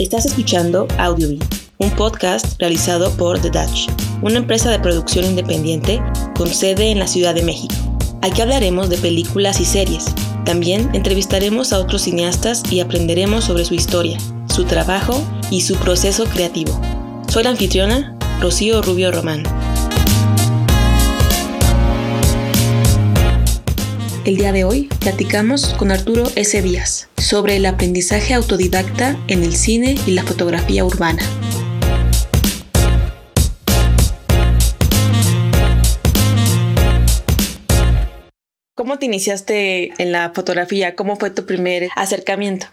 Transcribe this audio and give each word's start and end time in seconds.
Estás 0.00 0.24
escuchando 0.24 0.88
Audiobee, 0.96 1.38
un 1.76 1.90
podcast 1.90 2.58
realizado 2.58 3.14
por 3.18 3.38
The 3.38 3.50
Dutch, 3.50 3.90
una 4.22 4.38
empresa 4.38 4.70
de 4.70 4.78
producción 4.78 5.26
independiente 5.26 6.02
con 6.34 6.48
sede 6.48 6.90
en 6.90 6.98
la 6.98 7.06
Ciudad 7.06 7.34
de 7.34 7.42
México. 7.42 7.74
Aquí 8.22 8.40
hablaremos 8.40 8.88
de 8.88 8.96
películas 8.96 9.60
y 9.60 9.66
series. 9.66 10.06
También 10.46 10.88
entrevistaremos 10.94 11.74
a 11.74 11.78
otros 11.78 12.00
cineastas 12.00 12.62
y 12.72 12.80
aprenderemos 12.80 13.44
sobre 13.44 13.66
su 13.66 13.74
historia, 13.74 14.16
su 14.46 14.64
trabajo 14.64 15.22
y 15.50 15.60
su 15.60 15.76
proceso 15.76 16.24
creativo. 16.24 16.80
Soy 17.28 17.42
la 17.42 17.50
anfitriona, 17.50 18.16
Rocío 18.40 18.80
Rubio 18.80 19.12
Román. 19.12 19.42
El 24.30 24.36
día 24.36 24.52
de 24.52 24.62
hoy 24.62 24.88
platicamos 25.00 25.74
con 25.74 25.90
Arturo 25.90 26.22
S. 26.36 26.62
Díaz 26.62 27.08
sobre 27.16 27.56
el 27.56 27.66
aprendizaje 27.66 28.32
autodidacta 28.32 29.18
en 29.26 29.42
el 29.42 29.56
cine 29.56 29.96
y 30.06 30.12
la 30.12 30.22
fotografía 30.22 30.84
urbana. 30.84 31.20
¿Cómo 38.76 39.00
te 39.00 39.06
iniciaste 39.06 40.00
en 40.00 40.12
la 40.12 40.30
fotografía? 40.32 40.94
¿Cómo 40.94 41.16
fue 41.16 41.30
tu 41.30 41.44
primer 41.44 41.88
acercamiento? 41.96 42.66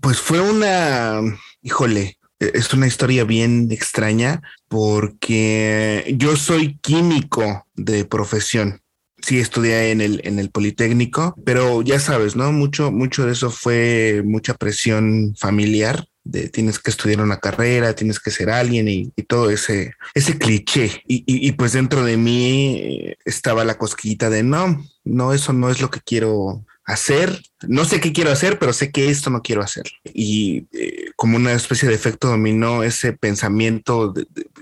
Pues 0.00 0.18
fue 0.18 0.40
una, 0.40 1.20
híjole, 1.60 2.16
es 2.38 2.72
una 2.72 2.86
historia 2.86 3.24
bien 3.24 3.70
extraña 3.70 4.40
porque 4.68 6.14
yo 6.16 6.34
soy 6.36 6.78
químico 6.78 7.66
de 7.74 8.06
profesión 8.06 8.80
sí 9.28 9.38
estudié 9.38 9.90
en 9.90 10.00
el, 10.00 10.22
en 10.24 10.38
el 10.38 10.50
Politécnico, 10.50 11.34
pero 11.44 11.82
ya 11.82 12.00
sabes, 12.00 12.34
¿no? 12.34 12.50
Mucho, 12.50 12.90
mucho 12.90 13.26
de 13.26 13.32
eso 13.32 13.50
fue 13.50 14.22
mucha 14.24 14.54
presión 14.54 15.34
familiar. 15.38 16.08
De, 16.24 16.48
tienes 16.48 16.78
que 16.78 16.90
estudiar 16.90 17.20
una 17.20 17.38
carrera, 17.38 17.94
tienes 17.94 18.20
que 18.20 18.30
ser 18.30 18.50
alguien 18.50 18.88
y, 18.88 19.10
todo 19.26 19.50
ese, 19.50 19.92
ese 20.14 20.38
cliché. 20.38 21.02
Y, 21.06 21.52
pues 21.52 21.72
dentro 21.72 22.04
de 22.04 22.16
mí 22.16 23.14
estaba 23.24 23.64
la 23.64 23.76
cosquillita 23.76 24.30
de 24.30 24.42
no, 24.42 24.82
no, 25.04 25.32
eso 25.34 25.52
no 25.52 25.70
es 25.70 25.80
lo 25.80 25.90
que 25.90 26.00
quiero 26.00 26.64
hacer. 26.84 27.42
No 27.66 27.84
sé 27.84 28.00
qué 28.00 28.12
quiero 28.12 28.30
hacer, 28.30 28.58
pero 28.58 28.72
sé 28.72 28.90
que 28.90 29.10
esto 29.10 29.28
no 29.28 29.42
quiero 29.42 29.62
hacer. 29.62 29.84
Y 30.04 30.66
eh, 30.72 31.10
como 31.16 31.36
una 31.36 31.52
especie 31.52 31.88
de 31.88 31.94
efecto 31.94 32.28
dominó, 32.28 32.82
ese 32.82 33.12
pensamiento, 33.12 34.14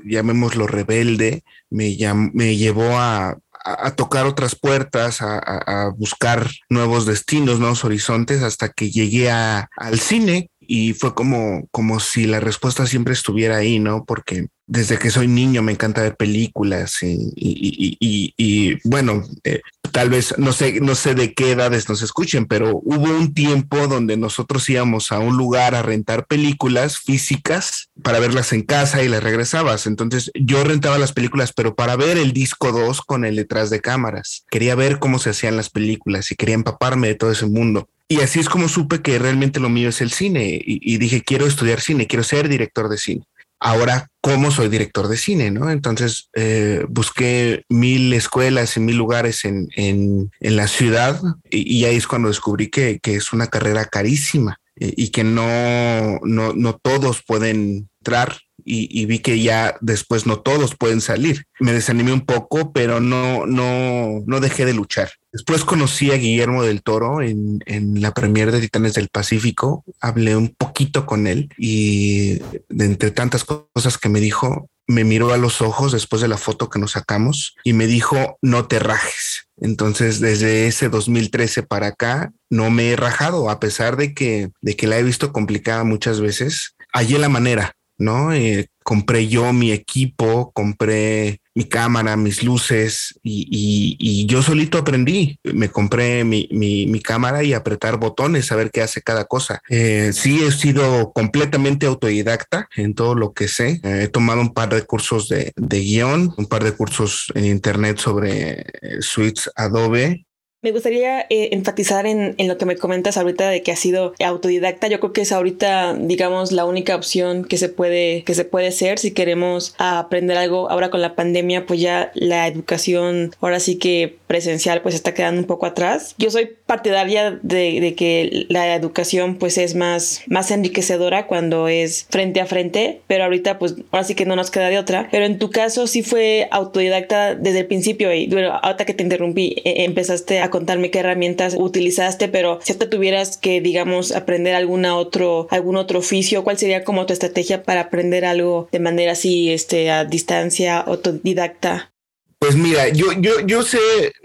llamémoslo 0.05 0.67
rebelde, 0.67 1.45
me, 1.71 1.97
me 2.33 2.57
llevó 2.57 2.97
a 2.99 3.39
a, 3.67 3.91
tocar 3.95 4.27
otras 4.27 4.55
puertas, 4.55 5.19
a, 5.21 5.91
buscar 5.97 6.49
nuevos 6.71 7.05
destinos, 7.05 7.59
nuevos 7.59 7.85
horizontes, 7.85 8.43
hasta 8.43 8.69
que 8.69 8.91
llegué 8.91 9.31
al 9.31 9.99
cine 9.99 10.51
y 10.61 10.93
fue 10.95 11.15
como, 11.15 11.67
como 11.71 12.01
si 12.01 12.27
la 12.27 12.41
respuesta 12.41 12.87
siempre 12.87 13.15
estuviera 13.15 13.57
ahí, 13.57 13.79
¿no? 13.79 14.05
Porque 14.05 14.49
desde 14.67 14.99
que 14.99 15.11
soy 15.11 15.29
niño 15.29 15.63
me 15.63 15.73
encanta 15.73 16.03
ver 16.03 16.17
películas 16.17 16.99
y, 17.03 18.79
bueno, 18.85 19.23
eh, 19.45 19.61
tal 19.97 20.11
vez 20.11 20.35
no 20.37 20.53
sé, 20.53 20.79
no 20.83 20.95
sé 20.95 21.15
de 21.15 21.33
qué 21.33 21.53
edades 21.53 21.89
nos 21.89 22.03
escuchen, 22.03 22.45
pero 22.45 22.83
hubo 22.85 23.05
un 23.05 23.33
tiempo 23.33 23.87
donde 23.87 24.19
nosotros 24.19 24.69
íbamos 24.69 25.11
a 25.11 25.21
un 25.21 25.39
lugar 25.39 25.75
a 25.75 25.81
rentar 25.81 26.27
películas 26.27 26.99
físicas 26.99 27.89
para 28.03 28.19
verlas 28.19 28.53
en 28.53 28.61
casa 28.61 29.03
y 29.03 29.09
las 29.09 29.23
regresabas. 29.23 29.87
Entonces 29.87 30.31
yo 30.35 30.63
rentaba 30.65 30.99
las 30.99 31.15
películas, 31.15 31.55
pero 31.55 31.75
para 31.75 31.97
ver 31.97 32.19
el 32.19 32.35
disco 32.35 32.73
2 32.73 33.01
con 33.01 33.25
el 33.25 33.37
detrás 33.37 33.71
de 33.71 33.81
cámaras. 33.81 34.45
Quería 34.51 34.75
ver 34.75 34.99
cómo 34.99 35.19
se 35.19 35.31
hacían 35.31 35.57
las 35.57 35.71
películas 35.71 36.31
y 36.31 36.37
quería 36.37 36.57
empaparme 36.57 37.09
de 37.09 37.15
todo 37.15 37.33
ese 37.33 37.47
mundo. 37.47 37.89
Y 38.07 38.21
así 38.21 38.39
es 38.39 38.51
como 38.51 38.69
supe 38.69 39.01
que 39.01 39.19
realmente 39.19 39.61
lo 39.61 39.71
mío 39.71 39.89
es 39.89 40.03
el 40.03 40.13
cine 40.13 40.61
y 40.63 40.99
dije, 40.99 41.23
quiero 41.23 41.47
estudiar 41.47 41.81
cine, 41.81 42.07
quiero 42.07 42.23
ser 42.23 42.51
director 42.51 42.91
de 42.91 42.99
cine 42.99 43.27
ahora 43.61 44.09
cómo 44.21 44.51
soy 44.51 44.69
director 44.69 45.09
de 45.09 45.17
cine, 45.17 45.51
¿no? 45.51 45.71
Entonces 45.71 46.31
eh, 46.35 46.85
busqué 46.89 47.65
mil 47.69 48.13
escuelas 48.13 48.77
y 48.77 48.81
mil 48.81 48.97
lugares 48.97 49.45
en, 49.45 49.69
en, 49.77 50.31
en 50.41 50.57
la 50.57 50.69
ciudad 50.69 51.21
y, 51.51 51.85
ahí 51.85 51.97
es 51.97 52.07
cuando 52.07 52.29
descubrí 52.29 52.69
que, 52.69 52.99
que 53.01 53.17
es 53.17 53.33
una 53.33 53.47
carrera 53.47 53.85
carísima 53.85 54.59
y, 54.75 55.05
y 55.05 55.09
que 55.11 55.25
no, 55.25 56.19
no, 56.25 56.53
no 56.55 56.77
todos 56.77 57.23
pueden 57.25 57.89
entrar 58.01 58.39
y, 58.69 59.07
vi 59.07 59.21
que 59.21 59.41
ya 59.41 59.77
después 59.81 60.27
no 60.27 60.41
todos 60.41 60.75
pueden 60.75 61.01
salir. 61.01 61.45
Me 61.61 61.73
desanimé 61.73 62.13
un 62.13 62.27
poco, 62.27 62.73
pero 62.73 63.01
no, 63.01 63.47
no, 63.47 64.23
no 64.27 64.41
dejé 64.41 64.65
de 64.65 64.75
luchar. 64.75 65.13
Después 65.33 65.65
conocí 65.65 66.11
a 66.11 66.17
Guillermo 66.17 66.65
del 66.65 66.83
Toro 66.83 67.23
en, 67.23 67.61
en 67.67 68.01
la 68.01 68.13
premier 68.13 68.51
de 68.51 68.61
Titanes 68.61 68.95
del 68.95 69.09
Pacífico. 69.09 69.85
Hablé 70.01 70.35
un 70.35 70.49
poquito 70.49 71.07
con 71.07 71.27
él 71.27 71.49
y 71.57 72.41
de 72.69 72.85
entre 72.85 73.13
tantas 73.13 73.45
cosas 73.45 73.99
que 73.99 74.09
me 74.09 74.21
dijo, 74.21 74.69
me 74.89 75.05
miró 75.05 75.33
a 75.33 75.37
los 75.37 75.61
ojos 75.63 75.93
después 75.93 76.23
de 76.23 76.29
la 76.29 76.37
foto 76.37 76.71
que 76.71 76.79
nos 76.79 76.93
sacamos 76.93 77.57
y 77.65 77.73
me 77.73 77.87
dijo, 77.87 78.39
no 78.41 78.67
te 78.67 78.79
rajes. 78.79 79.49
Entonces, 79.59 80.21
desde 80.21 80.67
ese 80.67 80.89
2013 80.89 81.63
para 81.63 81.89
acá, 81.89 82.33
no 82.51 82.71
me 82.71 82.91
he 82.91 82.97
rajado, 82.97 83.51
a 83.51 83.59
pesar 83.59 83.97
de 83.97 84.15
que, 84.15 84.51
de 84.61 84.77
que 84.77 84.87
la 84.87 84.99
he 84.99 85.03
visto 85.03 85.33
complicada 85.33 85.85
muchas 85.85 86.21
veces. 86.21 86.75
Hallé 86.93 87.19
la 87.19 87.29
manera, 87.29 87.76
¿no? 87.99 88.33
Eh, 88.33 88.69
compré 88.83 89.27
yo 89.27 89.53
mi 89.53 89.73
equipo, 89.73 90.53
compré 90.53 91.41
mi 91.55 91.65
cámara, 91.65 92.17
mis 92.17 92.45
luces 92.45 93.19
y, 93.23 94.27
yo 94.27 94.43
solito 94.43 94.79
aprendí. 94.79 95.41
Me 95.43 95.71
compré 95.71 96.23
mi, 96.23 97.01
cámara 97.03 97.43
y 97.43 97.53
apretar 97.53 97.99
botones, 97.99 98.53
a 98.53 98.57
ver 98.57 98.71
qué 98.71 98.83
hace 98.83 99.03
cada 99.03 99.25
cosa. 99.25 99.61
Eh, 99.69 100.11
sí, 100.13 100.45
he 100.45 100.53
sido 100.53 101.13
completamente 101.13 101.87
autodidacta 101.87 102.69
en 102.77 102.95
todo 102.95 103.15
lo 103.15 103.33
que 103.33 103.49
sé. 103.49 103.81
he 103.83 104.09
tomado 104.09 104.41
un 104.41 104.53
par 104.53 104.75
de 104.75 104.83
cursos 104.83 105.29
de, 105.29 105.53
de 105.57 105.81
guion, 105.81 106.35
un 106.37 106.47
par 106.47 106.63
de 106.63 106.73
cursos 106.73 107.33
en 107.35 107.47
internet 107.47 107.99
sobre 107.99 108.61
eh, 108.61 108.67
suites 109.01 109.51
Adobe 109.57 110.26
me 110.67 110.73
gustaría 110.73 111.21
eh, 111.31 111.51
enfatizar 111.53 112.07
en, 112.07 112.35
en, 112.39 112.49
lo 112.49 112.59
que 112.59 112.67
me 112.67 112.77
comentas 112.77 113.17
ahorita 113.17 113.49
de 113.49 113.63
que 113.63 113.71
has 113.71 113.79
sido 113.79 114.15
autodidacta. 114.19 114.89
Yo 114.89 114.99
creo 114.99 115.13
que 115.13 115.21
es 115.21 115.31
ahorita, 115.31 115.95
digamos, 115.95 116.51
la 116.51 116.65
única 116.65 116.97
opción 116.97 117.45
que 117.45 117.57
se 117.57 117.69
puede, 117.69 118.25
que 118.25 118.35
se 118.35 118.45
puede 118.45 118.67
hacer 118.67 118.99
si 118.99 119.13
queremos 119.13 119.77
aprender 119.79 120.37
algo. 120.37 120.69
Ahora 120.69 120.91
con 120.91 121.03
la 121.03 121.15
pandemia, 121.15 121.67
pues 121.67 121.81
ya 121.81 122.11
la 122.15 122.49
educación, 122.49 123.31
ahora 123.41 123.61
sí 123.61 123.79
que 123.79 124.19
presencial, 124.27 124.83
pues 124.83 124.97
está 124.97 125.15
quedando 125.15 125.41
un 125.41 125.47
poco 125.47 125.67
atrás. 125.67 126.17
Yo 126.19 126.33
soy 126.33 126.47
partidaria 126.67 127.39
de, 127.43 127.95
que 127.97 128.47
la 128.49 128.75
educación, 128.75 129.37
pues 129.37 129.57
es 129.57 129.75
más, 129.75 130.23
más 130.27 130.51
enriquecedora 130.51 131.27
cuando 131.27 131.69
es 131.69 132.07
frente 132.11 132.41
a 132.41 132.47
frente, 132.47 133.01
pero 133.07 133.25
ahorita, 133.25 133.59
pues 133.59 133.77
ahora 133.93 134.05
sí 134.05 134.15
que 134.15 134.27
no 134.27 134.37
nos 134.37 134.51
queda 134.51 134.69
de 134.69 134.79
otra. 134.79 135.09
Pero 135.11 135.25
en 135.25 135.39
tu 135.39 135.51
caso, 135.51 135.87
sí 135.87 136.03
fue 136.03 136.49
autodidacta 136.51 137.37
desde 137.37 137.61
el 137.61 137.67
principio 137.67 138.13
y 138.13 138.27
bueno, 138.27 138.59
ahorita 138.63 138.85
que 138.85 138.95
te 138.95 139.05
interrumpí, 139.05 139.63
e, 139.65 139.85
empezaste 139.85 140.41
a 140.41 140.51
contarme 140.51 140.91
qué 140.91 140.99
herramientas 140.99 141.55
utilizaste, 141.57 142.29
pero 142.29 142.59
si 142.63 142.75
te 142.75 142.87
tuvieras 142.87 143.37
que, 143.37 143.61
digamos, 143.61 144.13
aprender 144.13 144.55
alguna 144.55 144.97
otro, 144.97 145.47
algún 145.51 145.77
otro 145.77 146.01
oficio, 146.01 146.43
¿cuál 146.43 146.59
sería 146.59 146.85
como 146.85 147.07
tu 147.07 147.13
estrategia 147.13 147.63
para 147.63 147.83
aprender 147.83 148.25
algo 148.25 148.69
de 148.73 148.81
manera 148.81 149.13
así, 149.13 149.53
este, 149.53 149.91
a 149.91 150.05
distancia, 150.05 150.79
autodidacta? 150.79 151.93
Pues 152.39 152.55
mira, 152.55 152.89
yo, 152.89 153.13
yo, 153.19 153.41
yo 153.47 153.63
sé, 153.63 153.79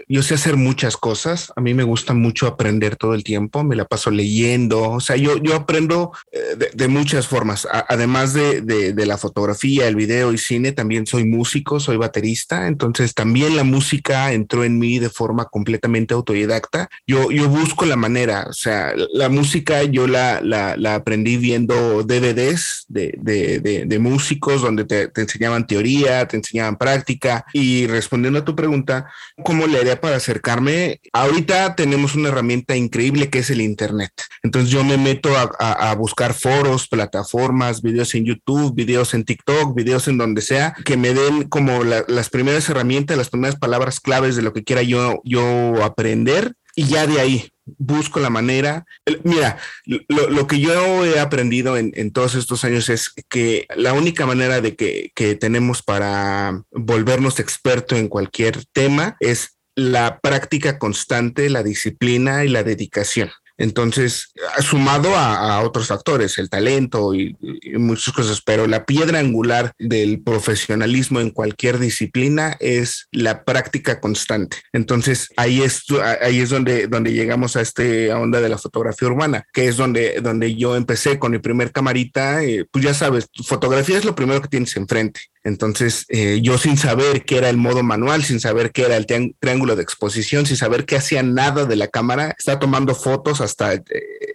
yo 0.08 0.22
sé 0.22 0.34
hacer 0.34 0.56
muchas 0.56 0.96
cosas. 0.96 1.52
A 1.56 1.60
mí 1.60 1.74
me 1.74 1.82
gusta 1.82 2.14
mucho 2.14 2.46
aprender 2.46 2.96
todo 2.96 3.14
el 3.14 3.24
tiempo. 3.24 3.64
Me 3.64 3.76
la 3.76 3.84
paso 3.84 4.10
leyendo. 4.10 4.90
O 4.90 5.00
sea, 5.00 5.16
yo, 5.16 5.38
yo 5.38 5.54
aprendo 5.54 6.12
eh, 6.32 6.70
de, 6.74 6.88
muchas 6.88 7.26
formas. 7.26 7.66
además 7.88 8.34
de, 8.34 8.60
de, 8.60 9.06
la 9.06 9.18
fotografía, 9.18 9.88
el 9.88 9.96
video 9.96 10.32
y 10.32 10.38
cine, 10.38 10.72
también 10.72 11.06
soy 11.06 11.24
músico, 11.24 11.80
soy 11.80 11.96
baterista. 11.96 12.66
Entonces 12.68 13.14
también 13.14 13.56
la 13.56 13.64
música 13.64 14.32
entró 14.32 14.64
en 14.64 14.78
mí 14.78 14.98
de 14.98 15.10
forma 15.10 15.46
completamente 15.46 16.14
autodidacta. 16.14 16.88
Yo, 17.06 17.30
yo 17.30 17.48
busco 17.48 17.86
la 17.86 17.96
manera. 17.96 18.46
O 18.48 18.52
sea, 18.52 18.94
la 19.12 19.28
música 19.28 19.82
yo 19.84 20.06
la, 20.06 20.40
la, 20.40 20.76
la 20.76 20.96
aprendí 20.96 21.36
viendo 21.36 22.02
DVDs 22.02 22.84
de, 22.88 23.14
de, 23.18 23.84
de 23.86 23.98
músicos 23.98 24.62
donde 24.62 24.84
te, 24.84 25.08
te 25.08 25.22
enseñaban 25.22 25.66
teoría, 25.66 26.26
te 26.26 26.36
enseñaban 26.36 26.76
práctica 26.76 27.44
y 27.52 27.86
respondiendo 27.86 28.40
a 28.40 28.44
tu 28.44 28.54
pregunta, 28.54 29.10
¿cómo 29.44 29.66
le 29.66 29.78
para 30.00 30.16
acercarme? 30.16 31.00
Ahorita 31.12 31.74
tenemos 31.74 32.14
una 32.14 32.28
herramienta 32.28 32.76
increíble 32.76 33.30
que 33.30 33.40
es 33.40 33.50
el 33.50 33.60
Internet. 33.60 34.12
Entonces 34.42 34.70
yo 34.70 34.84
me 34.84 34.96
meto 34.96 35.30
a, 35.36 35.94
buscar 35.94 36.34
foros, 36.34 36.88
plataformas, 36.88 37.82
videos 37.82 38.14
en 38.14 38.24
YouTube, 38.24 38.74
videos 38.74 39.14
en 39.14 39.24
TikTok, 39.24 39.74
videos 39.74 40.08
en 40.08 40.18
donde 40.18 40.42
sea, 40.42 40.74
que 40.84 40.96
me 40.96 41.14
den 41.14 41.44
como 41.48 41.84
las 41.84 42.30
primeras 42.30 42.68
herramientas, 42.68 43.16
las 43.16 43.30
primeras 43.30 43.56
palabras 43.56 44.00
claves 44.00 44.36
de 44.36 44.42
lo 44.42 44.52
que 44.52 44.64
quiera 44.64 44.82
yo, 44.82 45.20
yo 45.24 45.84
aprender 45.84 46.54
y 46.74 46.86
ya 46.86 47.06
de 47.06 47.20
ahí 47.20 47.52
busco 47.64 48.20
la 48.20 48.30
manera. 48.30 48.84
Mira, 49.24 49.58
lo, 49.86 50.46
que 50.46 50.60
yo 50.60 51.04
he 51.04 51.18
aprendido 51.20 51.76
en, 51.76 52.10
todos 52.12 52.34
estos 52.34 52.64
años 52.64 52.88
es 52.88 53.12
que 53.28 53.66
la 53.76 53.92
única 53.92 54.26
manera 54.26 54.60
de 54.60 54.74
que, 54.74 55.12
que 55.14 55.34
tenemos 55.34 55.82
para 55.82 56.62
volvernos 56.70 57.40
experto 57.40 57.96
en 57.96 58.08
cualquier 58.08 58.64
tema 58.72 59.16
es 59.20 59.56
la 59.74 60.18
práctica 60.20 60.78
constante, 60.78 61.50
la 61.50 61.62
disciplina 61.62 62.44
y 62.44 62.48
la 62.48 62.62
dedicación. 62.62 63.30
Entonces, 63.58 64.32
sumado 64.60 65.14
a, 65.14 65.60
otros 65.60 65.86
factores, 65.86 66.38
el 66.38 66.50
talento 66.50 67.14
y, 67.14 67.36
muchas 67.74 68.12
cosas, 68.12 68.42
pero 68.44 68.66
la 68.66 68.84
piedra 68.84 69.18
angular 69.18 69.72
del 69.78 70.20
profesionalismo 70.20 71.20
en 71.20 71.30
cualquier 71.30 71.78
disciplina 71.78 72.56
es 72.60 73.06
la 73.12 73.44
práctica 73.44 74.00
constante. 74.00 74.56
Entonces, 74.72 75.28
ahí 75.36 75.62
es, 75.62 75.84
ahí 76.22 76.40
es 76.40 76.50
donde, 76.50 76.88
donde 76.88 77.12
llegamos 77.12 77.56
a 77.56 77.60
esta 77.60 77.82
onda 78.18 78.40
de 78.40 78.48
la 78.48 78.58
fotografía 78.58 79.08
urbana, 79.08 79.46
que 79.52 79.68
es 79.68 79.76
donde, 79.76 80.20
donde 80.20 80.56
yo 80.56 80.74
empecé 80.74 81.18
con 81.18 81.32
mi 81.32 81.38
primer 81.38 81.70
camarita. 81.72 82.42
Eh, 82.42 82.66
pues 82.70 82.84
ya 82.84 82.94
sabes, 82.94 83.28
fotografía 83.44 83.98
es 83.98 84.04
lo 84.04 84.14
primero 84.14 84.40
que 84.40 84.48
tienes 84.48 84.76
enfrente. 84.76 85.20
Entonces, 85.44 86.06
eh, 86.08 86.40
yo 86.42 86.56
sin 86.56 86.76
saber 86.76 87.24
qué 87.24 87.38
era 87.38 87.48
el 87.50 87.56
modo 87.56 87.82
manual, 87.82 88.22
sin 88.22 88.40
saber 88.40 88.70
qué 88.70 88.82
era 88.82 88.96
el 88.96 89.06
triángulo 89.06 89.74
de 89.76 89.82
exposición, 89.82 90.46
sin 90.46 90.56
saber 90.56 90.84
qué 90.84 90.96
hacía 90.96 91.22
nada 91.22 91.64
de 91.64 91.76
la 91.76 91.88
cámara, 91.88 92.34
estaba 92.38 92.60
tomando 92.60 92.94
fotos 92.94 93.40
hasta 93.40 93.74
eh, 93.74 93.82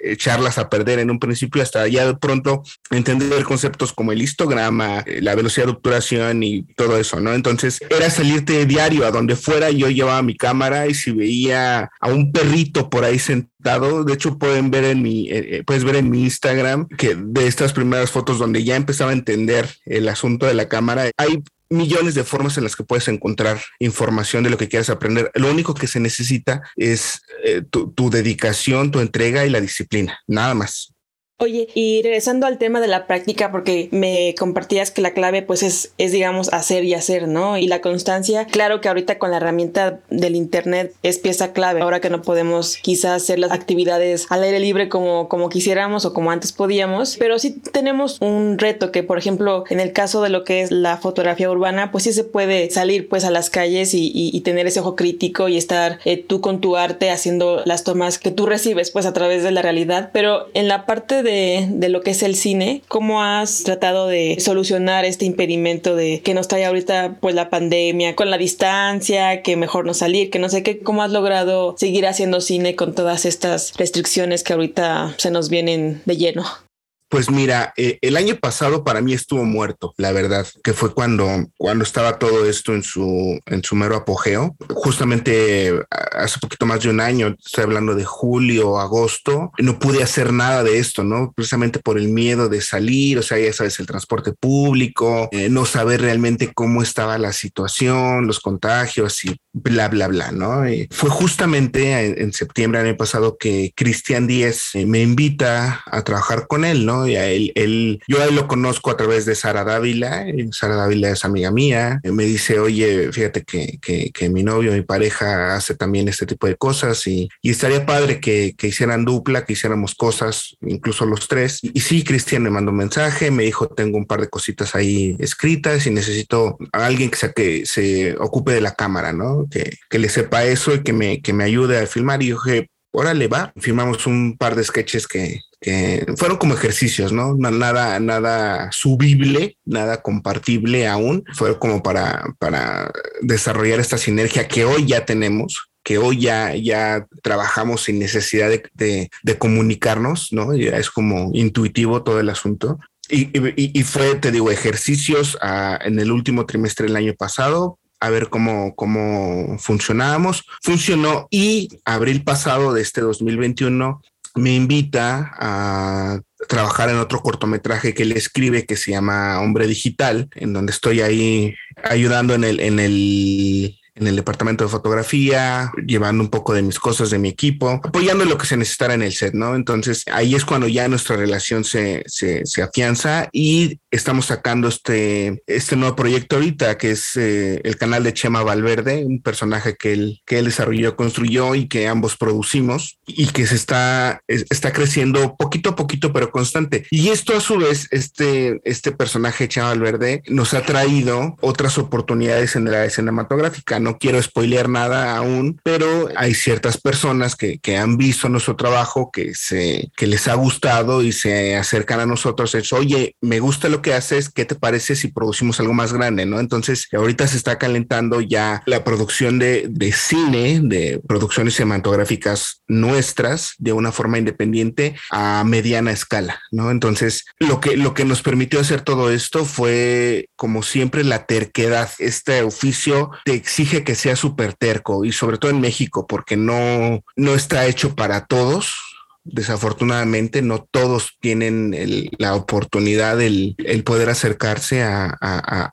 echarlas 0.01 0.57
a 0.57 0.69
perder 0.69 0.99
en 0.99 1.09
un 1.09 1.19
principio, 1.19 1.61
hasta 1.61 1.87
ya 1.87 2.05
de 2.05 2.15
pronto 2.15 2.63
entender 2.91 3.43
conceptos 3.43 3.93
como 3.93 4.11
el 4.11 4.21
histograma, 4.21 4.99
eh, 5.05 5.21
la 5.21 5.35
velocidad 5.35 5.67
de 5.67 5.73
obturación 5.73 6.43
y 6.43 6.63
todo 6.75 6.97
eso, 6.97 7.19
¿no? 7.19 7.33
Entonces, 7.33 7.79
era 7.89 8.09
salirte 8.09 8.65
diario 8.65 9.05
a 9.05 9.11
donde 9.11 9.35
fuera, 9.35 9.71
yo 9.71 9.89
llevaba 9.89 10.21
mi 10.21 10.35
cámara 10.35 10.87
y 10.87 10.93
si 10.93 11.11
veía 11.11 11.89
a 11.99 12.09
un 12.09 12.31
perrito 12.31 12.89
por 12.89 13.05
ahí 13.05 13.19
sentado, 13.19 13.56
de 14.05 14.13
hecho 14.13 14.37
pueden 14.37 14.71
ver 14.71 14.85
en 14.85 15.01
mi, 15.01 15.29
puedes 15.65 15.83
ver 15.83 15.95
en 15.95 16.09
mi 16.09 16.23
Instagram 16.23 16.87
que 16.87 17.15
de 17.15 17.47
estas 17.47 17.73
primeras 17.73 18.11
fotos 18.11 18.39
donde 18.39 18.63
ya 18.63 18.75
empezaba 18.75 19.11
a 19.11 19.13
entender 19.13 19.69
el 19.85 20.07
asunto 20.09 20.45
de 20.45 20.53
la 20.53 20.67
cámara, 20.67 21.11
hay 21.17 21.43
millones 21.69 22.15
de 22.15 22.23
formas 22.23 22.57
en 22.57 22.63
las 22.63 22.75
que 22.75 22.83
puedes 22.83 23.07
encontrar 23.07 23.61
información 23.79 24.43
de 24.43 24.49
lo 24.49 24.57
que 24.57 24.69
quieras 24.69 24.89
aprender. 24.89 25.31
Lo 25.35 25.51
único 25.51 25.73
que 25.73 25.87
se 25.87 25.99
necesita 25.99 26.61
es 26.75 27.21
eh, 27.43 27.61
tu 27.69 28.09
dedicación, 28.09 28.91
tu 28.91 28.99
entrega 28.99 29.45
y 29.45 29.49
la 29.49 29.61
disciplina, 29.61 30.19
nada 30.27 30.53
más. 30.53 30.93
Oye, 31.39 31.67
y 31.75 32.01
regresando 32.01 32.47
al 32.47 32.57
tema 32.57 32.81
de 32.81 32.87
la 32.87 33.05
práctica, 33.05 33.51
porque 33.51 33.89
me 33.91 34.33
compartías 34.39 34.89
que 34.89 35.03
la 35.03 35.13
clave 35.13 35.43
pues 35.43 35.61
es, 35.61 35.93
es 35.99 36.11
digamos 36.11 36.51
hacer 36.51 36.83
y 36.83 36.95
hacer, 36.95 37.27
¿no? 37.27 37.59
Y 37.59 37.67
la 37.67 37.79
constancia, 37.79 38.47
claro 38.47 38.81
que 38.81 38.87
ahorita 38.87 39.19
con 39.19 39.29
la 39.29 39.37
herramienta 39.37 39.99
del 40.09 40.35
Internet 40.35 40.95
es 41.03 41.19
pieza 41.19 41.53
clave, 41.53 41.81
ahora 41.81 42.01
que 42.01 42.09
no 42.09 42.23
podemos 42.23 42.77
quizás 42.77 43.21
hacer 43.21 43.37
las 43.37 43.51
actividades 43.51 44.25
al 44.31 44.41
aire 44.41 44.59
libre 44.59 44.89
como, 44.89 45.29
como 45.29 45.49
quisiéramos 45.49 46.05
o 46.05 46.13
como 46.15 46.31
antes 46.31 46.53
podíamos, 46.53 47.17
pero 47.17 47.37
sí 47.37 47.51
tenemos 47.51 48.19
un 48.19 48.57
reto 48.57 48.91
que, 48.91 49.03
por 49.03 49.19
ejemplo, 49.19 49.63
en 49.69 49.79
el 49.79 49.93
caso 49.93 50.23
de 50.23 50.29
lo 50.29 50.43
que 50.43 50.61
es 50.61 50.71
la 50.71 50.97
fotografía 50.97 51.51
urbana, 51.51 51.91
pues 51.91 52.05
sí 52.05 52.13
se 52.13 52.23
puede 52.23 52.71
salir 52.71 53.09
pues 53.09 53.25
a 53.25 53.29
las 53.29 53.51
calles 53.51 53.93
y, 53.93 54.11
y, 54.11 54.41
tener 54.41 54.65
ese 54.65 54.79
ojo 54.79 54.95
crítico 54.95 55.49
y 55.49 55.57
estar 55.57 55.99
eh, 56.03 56.17
tú 56.17 56.41
con 56.41 56.61
tu 56.61 56.77
arte 56.77 57.11
haciendo 57.11 57.61
las 57.65 57.83
tomas 57.83 58.17
que 58.17 58.31
tú 58.31 58.47
recibes 58.47 58.89
pues 58.89 59.05
a 59.05 59.13
través 59.13 59.43
de 59.43 59.51
la 59.51 59.61
realidad, 59.61 60.09
pero 60.11 60.47
en 60.55 60.67
la 60.67 60.87
parte 60.87 61.21
de 61.21 61.26
de, 61.27 61.89
lo 61.89 62.01
que 62.01 62.11
es 62.11 62.23
el 62.23 62.35
cine, 62.35 62.81
¿cómo 62.87 63.21
has 63.21 63.63
tratado 63.63 64.07
de 64.07 64.37
solucionar 64.39 65.05
este 65.05 65.25
impedimento 65.25 65.95
de 65.95 66.21
que 66.21 66.33
nos 66.33 66.47
trae 66.47 66.65
ahorita 66.65 67.17
pues 67.19 67.35
la 67.35 67.49
pandemia, 67.49 68.15
con 68.15 68.31
la 68.31 68.37
distancia, 68.37 69.43
que 69.43 69.55
mejor 69.55 69.85
no 69.85 69.93
salir, 69.93 70.29
que 70.29 70.39
no 70.39 70.49
sé 70.49 70.63
qué, 70.63 70.79
cómo 70.79 71.03
has 71.03 71.11
logrado 71.11 71.75
seguir 71.77 72.07
haciendo 72.07 72.41
cine 72.41 72.75
con 72.75 72.95
todas 72.95 73.25
estas 73.25 73.73
restricciones 73.77 74.43
que 74.43 74.53
ahorita 74.53 75.13
se 75.17 75.29
nos 75.31 75.49
vienen 75.49 76.01
de 76.05 76.17
lleno? 76.17 76.66
Pues 77.09 77.31
mira, 77.31 77.73
eh, 77.77 77.99
el 78.01 78.17
año 78.17 78.35
pasado 78.35 78.83
para 78.83 79.01
mí 79.01 79.13
estuvo 79.13 79.45
muerto, 79.45 79.93
la 79.97 80.11
verdad, 80.11 80.45
que 80.63 80.73
fue 80.73 80.93
cuando, 80.93 81.27
cuando 81.57 81.83
estaba 81.83 82.19
todo 82.19 82.45
esto 82.45 82.73
en 82.73 82.83
su, 82.83 83.39
en 83.45 83.63
su 83.63 83.75
mero 83.75 83.95
apogeo. 83.95 84.55
Justamente 84.69 85.73
hace 86.11 86.39
poquito 86.39 86.65
más 86.65 86.83
de 86.83 86.89
un 86.89 86.99
año, 86.99 87.35
estoy 87.43 87.63
hablando 87.63 87.95
de 87.95 88.03
julio, 88.03 88.79
agosto, 88.79 89.51
no 89.57 89.79
pude 89.79 90.03
hacer 90.03 90.33
nada 90.33 90.63
de 90.63 90.79
esto, 90.79 91.03
¿no? 91.03 91.31
Precisamente 91.33 91.79
por 91.79 91.97
el 91.97 92.09
miedo 92.09 92.49
de 92.49 92.61
salir, 92.61 93.19
o 93.19 93.23
sea, 93.23 93.39
ya 93.39 93.53
sabes, 93.53 93.79
el 93.79 93.87
transporte 93.87 94.33
público, 94.33 95.29
eh, 95.31 95.49
no 95.49 95.65
saber 95.65 96.01
realmente 96.01 96.51
cómo 96.53 96.81
estaba 96.81 97.17
la 97.17 97.31
situación, 97.33 98.27
los 98.27 98.39
contagios 98.39 99.23
y 99.23 99.37
bla, 99.63 99.87
bla, 99.87 100.07
bla, 100.07 100.31
¿no? 100.31 100.69
Y 100.69 100.87
fue 100.91 101.09
justamente 101.09 102.21
en, 102.21 102.33
septiembre 102.33 102.79
del 102.79 102.89
año 102.89 102.97
pasado 102.97 103.37
que 103.37 103.71
Cristian 103.75 104.27
Díez 104.27 104.75
eh, 104.75 104.85
me 104.85 105.01
invita 105.01 105.81
a 105.85 106.03
trabajar 106.03 106.47
con 106.47 106.65
él, 106.65 106.85
¿no? 106.85 107.07
Y 107.07 107.15
a 107.15 107.27
él, 107.27 107.51
él, 107.55 107.99
yo 108.07 108.21
a 108.21 108.25
él 108.25 108.35
lo 108.35 108.47
conozco 108.47 108.91
a 108.91 108.97
través 108.97 109.25
de 109.25 109.35
Sara 109.35 109.63
Dávila. 109.63 110.25
Sara 110.51 110.75
Dávila 110.75 111.09
es 111.09 111.25
amiga 111.25 111.51
mía. 111.51 111.99
Me 112.03 112.25
dice, 112.25 112.59
oye, 112.59 113.11
fíjate 113.11 113.43
que, 113.43 113.79
que, 113.81 114.11
que, 114.11 114.29
mi 114.29 114.43
novio, 114.43 114.73
mi 114.73 114.81
pareja 114.81 115.55
hace 115.55 115.75
también 115.75 116.07
este 116.07 116.25
tipo 116.25 116.47
de 116.47 116.55
cosas 116.55 117.07
y, 117.07 117.29
y 117.41 117.51
estaría 117.51 117.85
padre 117.85 118.19
que, 118.19 118.55
que, 118.57 118.67
hicieran 118.67 119.05
dupla, 119.05 119.45
que 119.45 119.53
hiciéramos 119.53 119.95
cosas, 119.95 120.57
incluso 120.61 121.05
los 121.05 121.27
tres. 121.27 121.59
Y, 121.61 121.79
sí, 121.79 122.03
Cristian 122.03 122.43
me 122.43 122.49
mandó 122.49 122.71
un 122.71 122.77
mensaje, 122.77 123.31
me 123.31 123.43
dijo, 123.43 123.67
tengo 123.67 123.97
un 123.97 124.05
par 124.05 124.21
de 124.21 124.29
cositas 124.29 124.75
ahí 124.75 125.15
escritas 125.19 125.85
y 125.87 125.91
necesito 125.91 126.57
a 126.71 126.85
alguien 126.85 127.09
que, 127.09 127.17
sea, 127.17 127.31
que 127.31 127.65
se 127.65 128.15
ocupe 128.17 128.53
de 128.53 128.61
la 128.61 128.73
cámara, 128.73 129.13
¿no? 129.13 129.46
Que, 129.49 129.71
que 129.89 129.99
le 129.99 130.09
sepa 130.09 130.43
eso 130.45 130.73
y 130.75 130.83
que 130.83 130.93
me, 130.93 131.21
que 131.21 131.33
me 131.33 131.43
ayude 131.43 131.79
a 131.79 131.87
filmar. 131.87 132.21
Y 132.23 132.31
dije, 132.31 132.69
órale, 132.91 133.27
va. 133.27 133.53
Filmamos 133.57 134.07
un 134.07 134.37
par 134.37 134.55
de 134.55 134.63
sketches 134.63 135.07
que, 135.07 135.41
que 135.61 136.05
fueron 136.17 136.37
como 136.37 136.53
ejercicios, 136.53 137.11
¿no? 137.11 137.35
Nada, 137.35 137.99
nada 137.99 138.71
subible, 138.71 139.57
nada 139.65 140.01
compartible 140.01 140.87
aún. 140.87 141.23
Fue 141.33 141.57
como 141.59 141.83
para, 141.83 142.23
para 142.39 142.91
desarrollar 143.21 143.79
esta 143.79 143.97
sinergia 143.97 144.47
que 144.47 144.65
hoy 144.65 144.85
ya 144.85 145.05
tenemos 145.05 145.69
que 145.83 145.97
hoy 145.97 146.19
ya, 146.19 146.53
ya 146.53 147.07
trabajamos 147.23 147.85
sin 147.85 147.97
necesidad 147.97 148.49
de, 148.49 149.09
de, 149.23 149.37
comunicarnos, 149.37 150.33
¿no? 150.33 150.53
Ya 150.53 150.75
es 150.75 150.89
como 150.89 151.31
intuitivo 151.33 152.03
todo 152.03 152.19
el 152.19 152.29
asunto. 152.29 152.77
Y, 153.09 153.29
y, 153.55 153.83
fue, 153.83 154.15
te 154.15 154.33
digo, 154.33 154.51
ejercicios 154.51 155.37
ah, 155.41 155.79
en 155.81 155.97
el 155.99 156.11
último 156.11 156.45
trimestre 156.45 156.87
del 156.87 156.97
año 156.97 157.13
pasado 157.13 157.79
a 157.99 158.09
ver 158.09 158.29
cómo, 158.29 158.75
cómo 158.75 159.57
funcionábamos. 159.59 160.45
Funcionó 160.61 161.27
y 161.31 161.69
abril 161.85 162.23
pasado 162.23 162.73
de 162.73 162.81
este 162.81 163.01
2021 163.01 164.01
me 164.37 164.53
invita 164.53 165.31
a 165.37 166.21
trabajar 166.47 166.89
en 166.89 166.97
otro 166.97 167.21
cortometraje 167.21 167.93
que 167.93 168.03
él 168.03 168.11
escribe 168.11 168.65
que 168.65 168.77
se 168.77 168.91
llama 168.91 169.41
Hombre 169.41 169.67
Digital, 169.67 170.29
en 170.35 170.53
donde 170.53 170.71
estoy 170.71 171.01
ahí 171.01 171.55
ayudando 171.83 172.35
en 172.35 172.43
el, 172.43 172.59
en 172.59 172.79
el 172.79 173.79
en 173.97 174.07
el 174.07 174.15
departamento 174.15 174.63
de 174.63 174.69
fotografía, 174.69 175.71
llevando 175.85 176.23
un 176.23 176.29
poco 176.29 176.53
de 176.53 176.61
mis 176.61 176.79
cosas 176.79 177.09
de 177.09 177.19
mi 177.19 177.29
equipo, 177.29 177.81
apoyando 177.83 178.25
lo 178.25 178.37
que 178.37 178.45
se 178.45 178.57
necesitara 178.57 178.93
en 178.93 179.01
el 179.01 179.13
set, 179.13 179.33
¿no? 179.33 179.55
Entonces 179.55 180.03
ahí 180.11 180.35
es 180.35 180.45
cuando 180.45 180.67
ya 180.67 180.87
nuestra 180.87 181.15
relación 181.15 181.63
se, 181.63 182.03
se, 182.07 182.45
se 182.45 182.61
afianza 182.61 183.29
y 183.31 183.79
estamos 183.91 184.27
sacando 184.27 184.67
este, 184.67 185.41
este 185.47 185.75
nuevo 185.75 185.95
proyecto 185.95 186.35
ahorita, 186.35 186.77
que 186.77 186.91
es 186.91 187.15
eh, 187.15 187.61
el 187.63 187.77
canal 187.77 188.03
de 188.03 188.13
Chema 188.13 188.43
Valverde, 188.43 189.05
un 189.05 189.21
personaje 189.21 189.75
que 189.75 189.93
él, 189.93 190.21
que 190.25 190.39
él 190.39 190.45
desarrolló, 190.45 190.95
construyó 190.95 191.55
y 191.55 191.67
que 191.67 191.87
ambos 191.87 192.17
producimos 192.17 192.99
y 193.05 193.27
que 193.27 193.47
se 193.47 193.55
está, 193.55 194.21
está 194.27 194.73
creciendo 194.73 195.35
poquito 195.37 195.71
a 195.71 195.75
poquito, 195.75 196.13
pero 196.13 196.31
constante. 196.31 196.85
Y 196.91 197.09
esto 197.09 197.35
a 197.35 197.41
su 197.41 197.57
vez, 197.57 197.87
este, 197.91 198.59
este 198.63 198.91
personaje 198.91 199.47
Chema 199.47 199.69
Valverde 199.69 200.21
nos 200.27 200.53
ha 200.53 200.61
traído 200.61 201.35
otras 201.41 201.77
oportunidades 201.77 202.55
en 202.55 202.65
la 202.65 202.89
cinematográfica 202.89 203.79
no 203.86 203.86
quiero 203.97 204.21
spoilear 204.21 204.67
nada 204.67 205.15
aún, 205.15 205.61
pero 205.63 206.09
hay 206.17 206.33
ciertas 206.33 206.77
personas 206.77 207.35
que, 207.35 207.59
que 207.59 207.77
han 207.77 207.97
visto 207.97 208.27
nuestro 208.27 208.55
trabajo, 208.57 209.09
que, 209.11 209.33
se, 209.33 209.89
que 209.95 210.07
les 210.07 210.27
ha 210.27 210.33
gustado 210.33 211.03
y 211.03 211.11
se 211.13 211.55
acercan 211.55 212.01
a 212.01 212.05
nosotros. 212.05 212.53
Es, 212.55 212.73
oye, 212.73 213.15
me 213.21 213.39
gusta 213.39 213.69
lo 213.69 213.81
que 213.81 213.93
haces, 213.93 214.29
¿qué 214.29 214.43
te 214.43 214.55
parece 214.55 214.95
si 214.95 215.07
producimos 215.07 215.59
algo 215.59 215.73
más 215.73 215.93
grande? 215.93 216.25
¿no? 216.25 216.39
Entonces, 216.39 216.87
ahorita 216.91 217.27
se 217.27 217.37
está 217.37 217.57
calentando 217.57 218.19
ya 218.19 218.63
la 218.65 218.83
producción 218.83 219.39
de, 219.39 219.67
de 219.69 219.91
cine, 219.91 220.59
de 220.61 220.99
producciones 221.07 221.55
cinematográficas 221.55 222.63
nuestras 222.67 223.53
de 223.57 223.73
una 223.73 223.91
forma 223.91 224.17
independiente 224.17 224.95
a 225.11 225.43
mediana 225.45 225.91
escala, 225.91 226.41
¿no? 226.51 226.71
Entonces, 226.71 227.25
lo 227.39 227.59
que, 227.61 227.77
lo 227.77 227.93
que 227.93 228.05
nos 228.05 228.21
permitió 228.21 228.59
hacer 228.59 228.81
todo 228.81 229.11
esto 229.11 229.45
fue, 229.45 230.29
como 230.35 230.63
siempre, 230.63 231.03
la 231.03 231.25
terquedad. 231.25 231.89
Este 231.99 232.41
oficio 232.41 233.11
te 233.25 233.33
exige 233.33 233.76
que 233.83 233.95
sea 233.95 234.15
súper 234.15 234.53
terco 234.53 235.05
y 235.05 235.11
sobre 235.11 235.37
todo 235.37 235.51
en 235.51 235.61
México 235.61 236.07
porque 236.07 236.37
no, 236.37 237.03
no 237.15 237.35
está 237.35 237.65
hecho 237.65 237.95
para 237.95 238.25
todos 238.25 238.86
desafortunadamente 239.31 240.41
no 240.41 240.67
todos 240.69 241.17
tienen 241.19 241.75
la 242.17 242.35
oportunidad, 242.35 243.21
el, 243.21 243.55
el 243.59 243.83
poder 243.83 244.09
acercarse 244.09 244.83
a, 244.83 245.17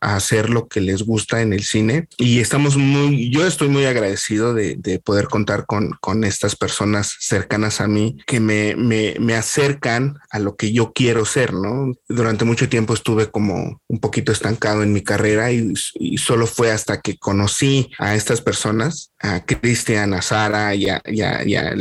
hacer 0.00 0.50
lo 0.50 0.68
que 0.68 0.80
les 0.80 1.02
gusta 1.02 1.42
en 1.42 1.52
el 1.52 1.64
cine. 1.64 2.08
Y 2.18 2.40
estamos 2.40 2.76
muy, 2.76 3.30
yo 3.30 3.46
estoy 3.46 3.68
muy 3.68 3.84
agradecido 3.84 4.54
de, 4.54 4.74
poder 5.04 5.26
contar 5.26 5.66
con, 5.66 5.90
con, 6.00 6.24
estas 6.24 6.56
personas 6.56 7.16
cercanas 7.20 7.80
a 7.80 7.88
mí 7.88 8.16
que 8.26 8.40
me, 8.40 8.76
me, 8.76 9.16
me, 9.18 9.34
acercan 9.34 10.18
a 10.30 10.38
lo 10.38 10.56
que 10.56 10.72
yo 10.72 10.92
quiero 10.94 11.24
ser, 11.24 11.52
¿no? 11.52 11.92
Durante 12.08 12.44
mucho 12.44 12.68
tiempo 12.68 12.94
estuve 12.94 13.30
como 13.30 13.82
un 13.88 14.00
poquito 14.00 14.32
estancado 14.32 14.82
en 14.82 14.92
mi 14.92 15.02
carrera 15.02 15.52
y, 15.52 15.74
solo 16.16 16.46
fue 16.46 16.70
hasta 16.70 17.00
que 17.00 17.18
conocí 17.18 17.90
a 17.98 18.14
estas 18.14 18.40
personas, 18.40 19.10
a 19.18 19.44
Cristian, 19.44 20.14
a 20.14 20.22
Sara 20.22 20.74
y 20.74 20.88
a, 20.88 21.02
y 21.06 21.20
a 21.20 21.74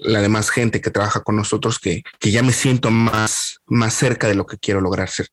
la 0.00 0.22
demás 0.22 0.50
gente 0.50 0.80
que 0.80 0.90
trabaja 0.90 1.09
trabaja 1.10 1.22
con 1.22 1.36
nosotros 1.36 1.78
que, 1.78 2.02
que 2.18 2.30
ya 2.30 2.42
me 2.42 2.52
siento 2.52 2.90
más, 2.90 3.60
más 3.66 3.94
cerca 3.94 4.28
de 4.28 4.34
lo 4.34 4.46
que 4.46 4.58
quiero 4.58 4.80
lograr 4.80 5.08
ser. 5.08 5.28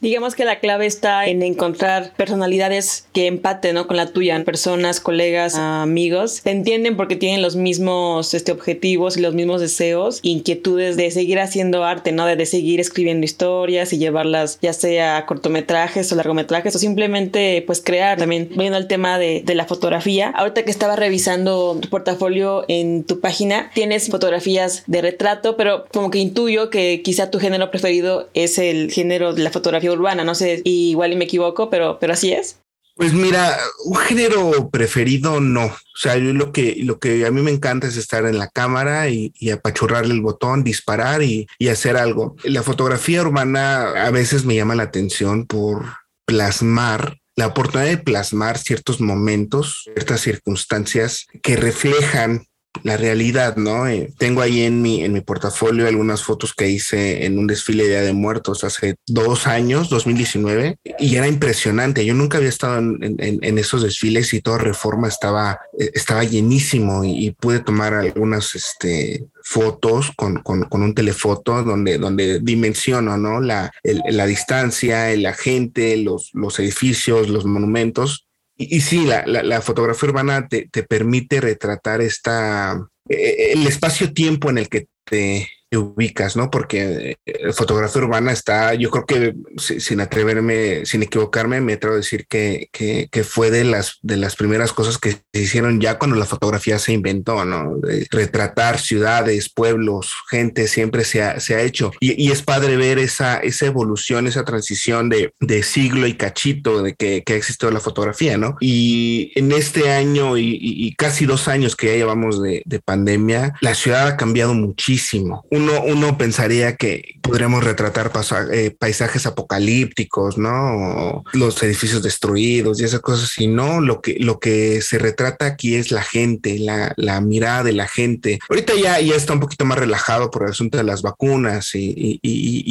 Digamos 0.00 0.36
que 0.36 0.44
la 0.44 0.60
clave 0.60 0.86
está 0.86 1.26
en 1.26 1.42
encontrar 1.42 2.12
personalidades 2.16 3.08
que 3.12 3.26
empaten 3.26 3.74
¿no? 3.74 3.88
con 3.88 3.96
la 3.96 4.06
tuya, 4.06 4.40
personas, 4.44 5.00
colegas, 5.00 5.56
amigos, 5.56 6.42
te 6.44 6.52
entienden 6.52 6.96
porque 6.96 7.16
tienen 7.16 7.42
los 7.42 7.56
mismos 7.56 8.32
este, 8.32 8.52
objetivos 8.52 9.16
y 9.16 9.22
los 9.22 9.34
mismos 9.34 9.60
deseos, 9.60 10.20
inquietudes 10.22 10.96
de 10.96 11.10
seguir 11.10 11.40
haciendo 11.40 11.82
arte, 11.82 12.12
¿no? 12.12 12.26
De, 12.26 12.46
seguir 12.46 12.78
escribiendo 12.78 13.24
historias 13.24 13.92
y 13.92 13.98
llevarlas 13.98 14.60
ya 14.62 14.72
sea 14.72 15.16
a 15.16 15.26
cortometrajes 15.26 16.12
o 16.12 16.14
largometrajes 16.14 16.76
o 16.76 16.78
simplemente 16.78 17.64
pues 17.66 17.80
crear 17.80 18.18
también. 18.18 18.50
Viendo 18.54 18.78
el 18.78 18.86
tema 18.86 19.18
de, 19.18 19.42
de 19.44 19.54
la 19.56 19.66
fotografía, 19.66 20.30
ahorita 20.30 20.62
que 20.62 20.70
estaba 20.70 20.94
revisando 20.94 21.76
tu 21.80 21.88
portafolio 21.88 22.64
en 22.68 23.02
tu 23.02 23.18
página, 23.18 23.72
tienes 23.74 24.08
fotografías 24.08 24.84
de 24.86 25.02
retrato, 25.02 25.56
pero 25.56 25.86
como 25.92 26.12
que 26.12 26.18
intuyo 26.18 26.70
que 26.70 27.02
quizá 27.02 27.32
tu 27.32 27.40
género 27.40 27.72
preferido 27.72 28.28
es 28.34 28.58
el 28.58 28.92
género 28.92 29.34
de 29.34 29.42
la 29.42 29.50
fotografía 29.50 29.87
urbana, 29.92 30.24
no 30.24 30.34
sé, 30.34 30.62
igual 30.64 31.12
y 31.12 31.16
me 31.16 31.24
equivoco, 31.24 31.70
pero, 31.70 31.98
pero 31.98 32.12
así 32.12 32.32
es. 32.32 32.60
Pues 32.98 33.12
mira, 33.12 33.56
un 33.84 33.94
género 33.94 34.70
preferido 34.70 35.40
no. 35.40 35.66
O 35.66 35.96
sea, 36.00 36.16
yo 36.16 36.32
lo 36.32 36.50
que, 36.50 36.78
lo 36.82 36.98
que 36.98 37.24
a 37.26 37.30
mí 37.30 37.42
me 37.42 37.52
encanta 37.52 37.86
es 37.86 37.96
estar 37.96 38.26
en 38.26 38.38
la 38.38 38.48
cámara 38.48 39.08
y, 39.08 39.32
apachurrarle 39.52 40.14
el 40.14 40.20
botón, 40.20 40.64
disparar 40.64 41.22
y, 41.22 41.46
y, 41.60 41.68
hacer 41.68 41.96
algo. 41.96 42.34
La 42.42 42.64
fotografía 42.64 43.22
urbana 43.22 44.04
a 44.04 44.10
veces 44.10 44.44
me 44.44 44.56
llama 44.56 44.74
la 44.74 44.82
atención 44.82 45.46
por 45.46 45.84
plasmar 46.24 47.18
la 47.38 47.46
oportunidad 47.46 47.88
de 47.88 47.98
plasmar 47.98 48.58
ciertos 48.58 49.00
momentos, 49.00 49.82
ciertas 49.84 50.22
circunstancias 50.22 51.28
que 51.40 51.54
reflejan 51.54 52.47
la 52.82 52.96
realidad, 52.96 53.56
¿no? 53.56 53.88
Eh, 53.88 54.12
tengo 54.18 54.42
ahí 54.42 54.62
en 54.62 54.82
mi, 54.82 55.04
en 55.04 55.12
mi 55.12 55.20
portafolio 55.20 55.86
algunas 55.86 56.22
fotos 56.22 56.54
que 56.54 56.68
hice 56.68 57.24
en 57.24 57.38
un 57.38 57.46
desfile 57.46 57.84
de 57.84 57.90
Día 57.90 58.02
de 58.02 58.12
Muertos 58.12 58.64
hace 58.64 58.96
dos 59.06 59.46
años, 59.46 59.88
2019, 59.90 60.78
y 60.98 61.16
era 61.16 61.26
impresionante. 61.26 62.04
Yo 62.04 62.14
nunca 62.14 62.38
había 62.38 62.48
estado 62.48 62.78
en, 62.78 63.58
esos 63.58 63.82
desfiles 63.82 64.32
y 64.34 64.40
toda 64.40 64.58
reforma 64.58 65.08
estaba, 65.08 65.58
eh, 65.78 65.90
estaba 65.94 66.24
llenísimo 66.24 67.04
y, 67.04 67.28
pude 67.38 67.60
tomar 67.60 67.94
algunas 67.94 68.54
este, 68.54 69.26
fotos 69.42 70.10
con, 70.16 70.42
con, 70.42 70.64
con, 70.64 70.82
un 70.82 70.94
telefoto 70.94 71.62
donde, 71.62 71.98
donde 71.98 72.40
dimensiono, 72.40 73.16
¿no? 73.16 73.40
La, 73.40 73.70
la 73.84 74.26
distancia, 74.26 75.14
la 75.16 75.34
gente, 75.34 75.96
los, 75.98 76.30
los 76.32 76.58
edificios, 76.58 77.28
los 77.28 77.44
monumentos 77.44 78.27
y, 78.60 78.80
sí, 78.80 79.04
la, 79.04 79.24
la, 79.24 79.60
fotografía 79.62 80.08
urbana 80.08 80.48
te, 80.48 80.68
te, 80.68 80.82
permite 80.82 81.40
retratar 81.40 82.00
esta, 82.00 82.88
eh, 83.08 83.52
el 83.52 83.64
espacio-tiempo 83.66 84.50
en 84.50 84.58
el 84.58 84.68
que 84.68 84.88
te, 85.04 85.48
te 85.68 85.78
ubicas, 85.78 86.36
¿no? 86.36 86.50
Porque 86.50 87.16
eh, 87.24 87.52
fotografía 87.52 88.02
urbana 88.02 88.32
está, 88.32 88.74
yo 88.74 88.90
creo 88.90 89.06
que 89.06 89.34
sin 89.58 90.00
atreverme, 90.00 90.86
sin 90.86 91.02
equivocarme, 91.02 91.60
me 91.60 91.74
atrevo 91.74 91.94
a 91.94 91.98
decir 91.98 92.26
que, 92.26 92.68
que, 92.72 93.08
que, 93.10 93.24
fue 93.24 93.50
de 93.50 93.64
las, 93.64 93.98
de 94.02 94.16
las 94.16 94.36
primeras 94.36 94.72
cosas 94.72 94.98
que 94.98 95.12
se 95.12 95.40
hicieron 95.40 95.80
ya 95.80 95.98
cuando 95.98 96.16
la 96.16 96.24
fotografía 96.24 96.78
se 96.78 96.92
inventó, 96.92 97.44
¿no? 97.44 97.80
retratar 98.10 98.78
ciudades, 98.78 99.50
pueblos, 99.52 100.14
gente, 100.30 100.68
siempre 100.68 101.04
se 101.04 101.22
ha, 101.22 101.40
se 101.40 101.54
ha 101.54 101.62
hecho. 101.62 101.92
Y, 102.00 102.22
y, 102.22 102.30
es 102.30 102.42
padre 102.42 102.76
ver 102.76 102.98
esa, 102.98 103.38
esa 103.38 103.66
evolución, 103.66 104.26
esa 104.26 104.44
transición 104.44 105.08
de, 105.08 105.32
de 105.40 105.62
siglo 105.62 106.06
y 106.06 106.14
cachito 106.14 106.82
de 106.82 106.94
que, 106.94 107.22
que 107.24 107.34
ha 107.34 107.36
existido 107.36 107.70
la 107.70 107.80
fotografía, 107.80 108.38
¿no? 108.38 108.56
Y 108.60 109.32
en 109.34 109.52
este 109.52 109.90
año 109.90 110.38
y, 110.38 110.58
y 110.60 110.94
casi 110.94 111.26
dos 111.26 111.48
años 111.48 111.76
que 111.76 111.88
ya 111.88 111.94
llevamos 111.94 112.42
de, 112.42 112.62
de 112.64 112.80
pandemia, 112.80 113.54
la 113.60 113.74
ciudad 113.74 114.06
ha 114.06 114.16
cambiado 114.16 114.54
muchísimo 114.54 115.44
uno, 115.58 116.18
pensaría 116.18 116.76
que 116.76 117.16
podríamos 117.22 117.64
retratar 117.64 118.10
eh, 118.52 118.74
paisajes 118.78 119.26
apocalípticos, 119.26 120.38
¿no? 120.38 121.24
Los 121.32 121.62
edificios 121.62 122.02
destruidos 122.02 122.80
y 122.80 122.84
esas 122.84 123.00
cosas, 123.00 123.38
y 123.38 123.46
no, 123.46 123.80
lo 123.80 124.00
que, 124.00 124.16
lo 124.20 124.38
que 124.38 124.80
se 124.80 124.98
retrata 124.98 125.46
aquí 125.46 125.74
es 125.74 125.90
la 125.90 126.02
gente, 126.02 126.58
la, 126.58 127.20
mirada 127.20 127.64
de 127.64 127.72
la 127.72 127.88
gente. 127.88 128.38
Ahorita 128.48 128.74
ya, 128.74 129.00
ya 129.00 129.14
está 129.14 129.32
un 129.32 129.40
poquito 129.40 129.64
más 129.64 129.78
relajado 129.78 130.30
por 130.30 130.44
el 130.44 130.50
asunto 130.50 130.78
de 130.78 130.84
las 130.84 131.02
vacunas 131.02 131.70
y, 131.74 132.20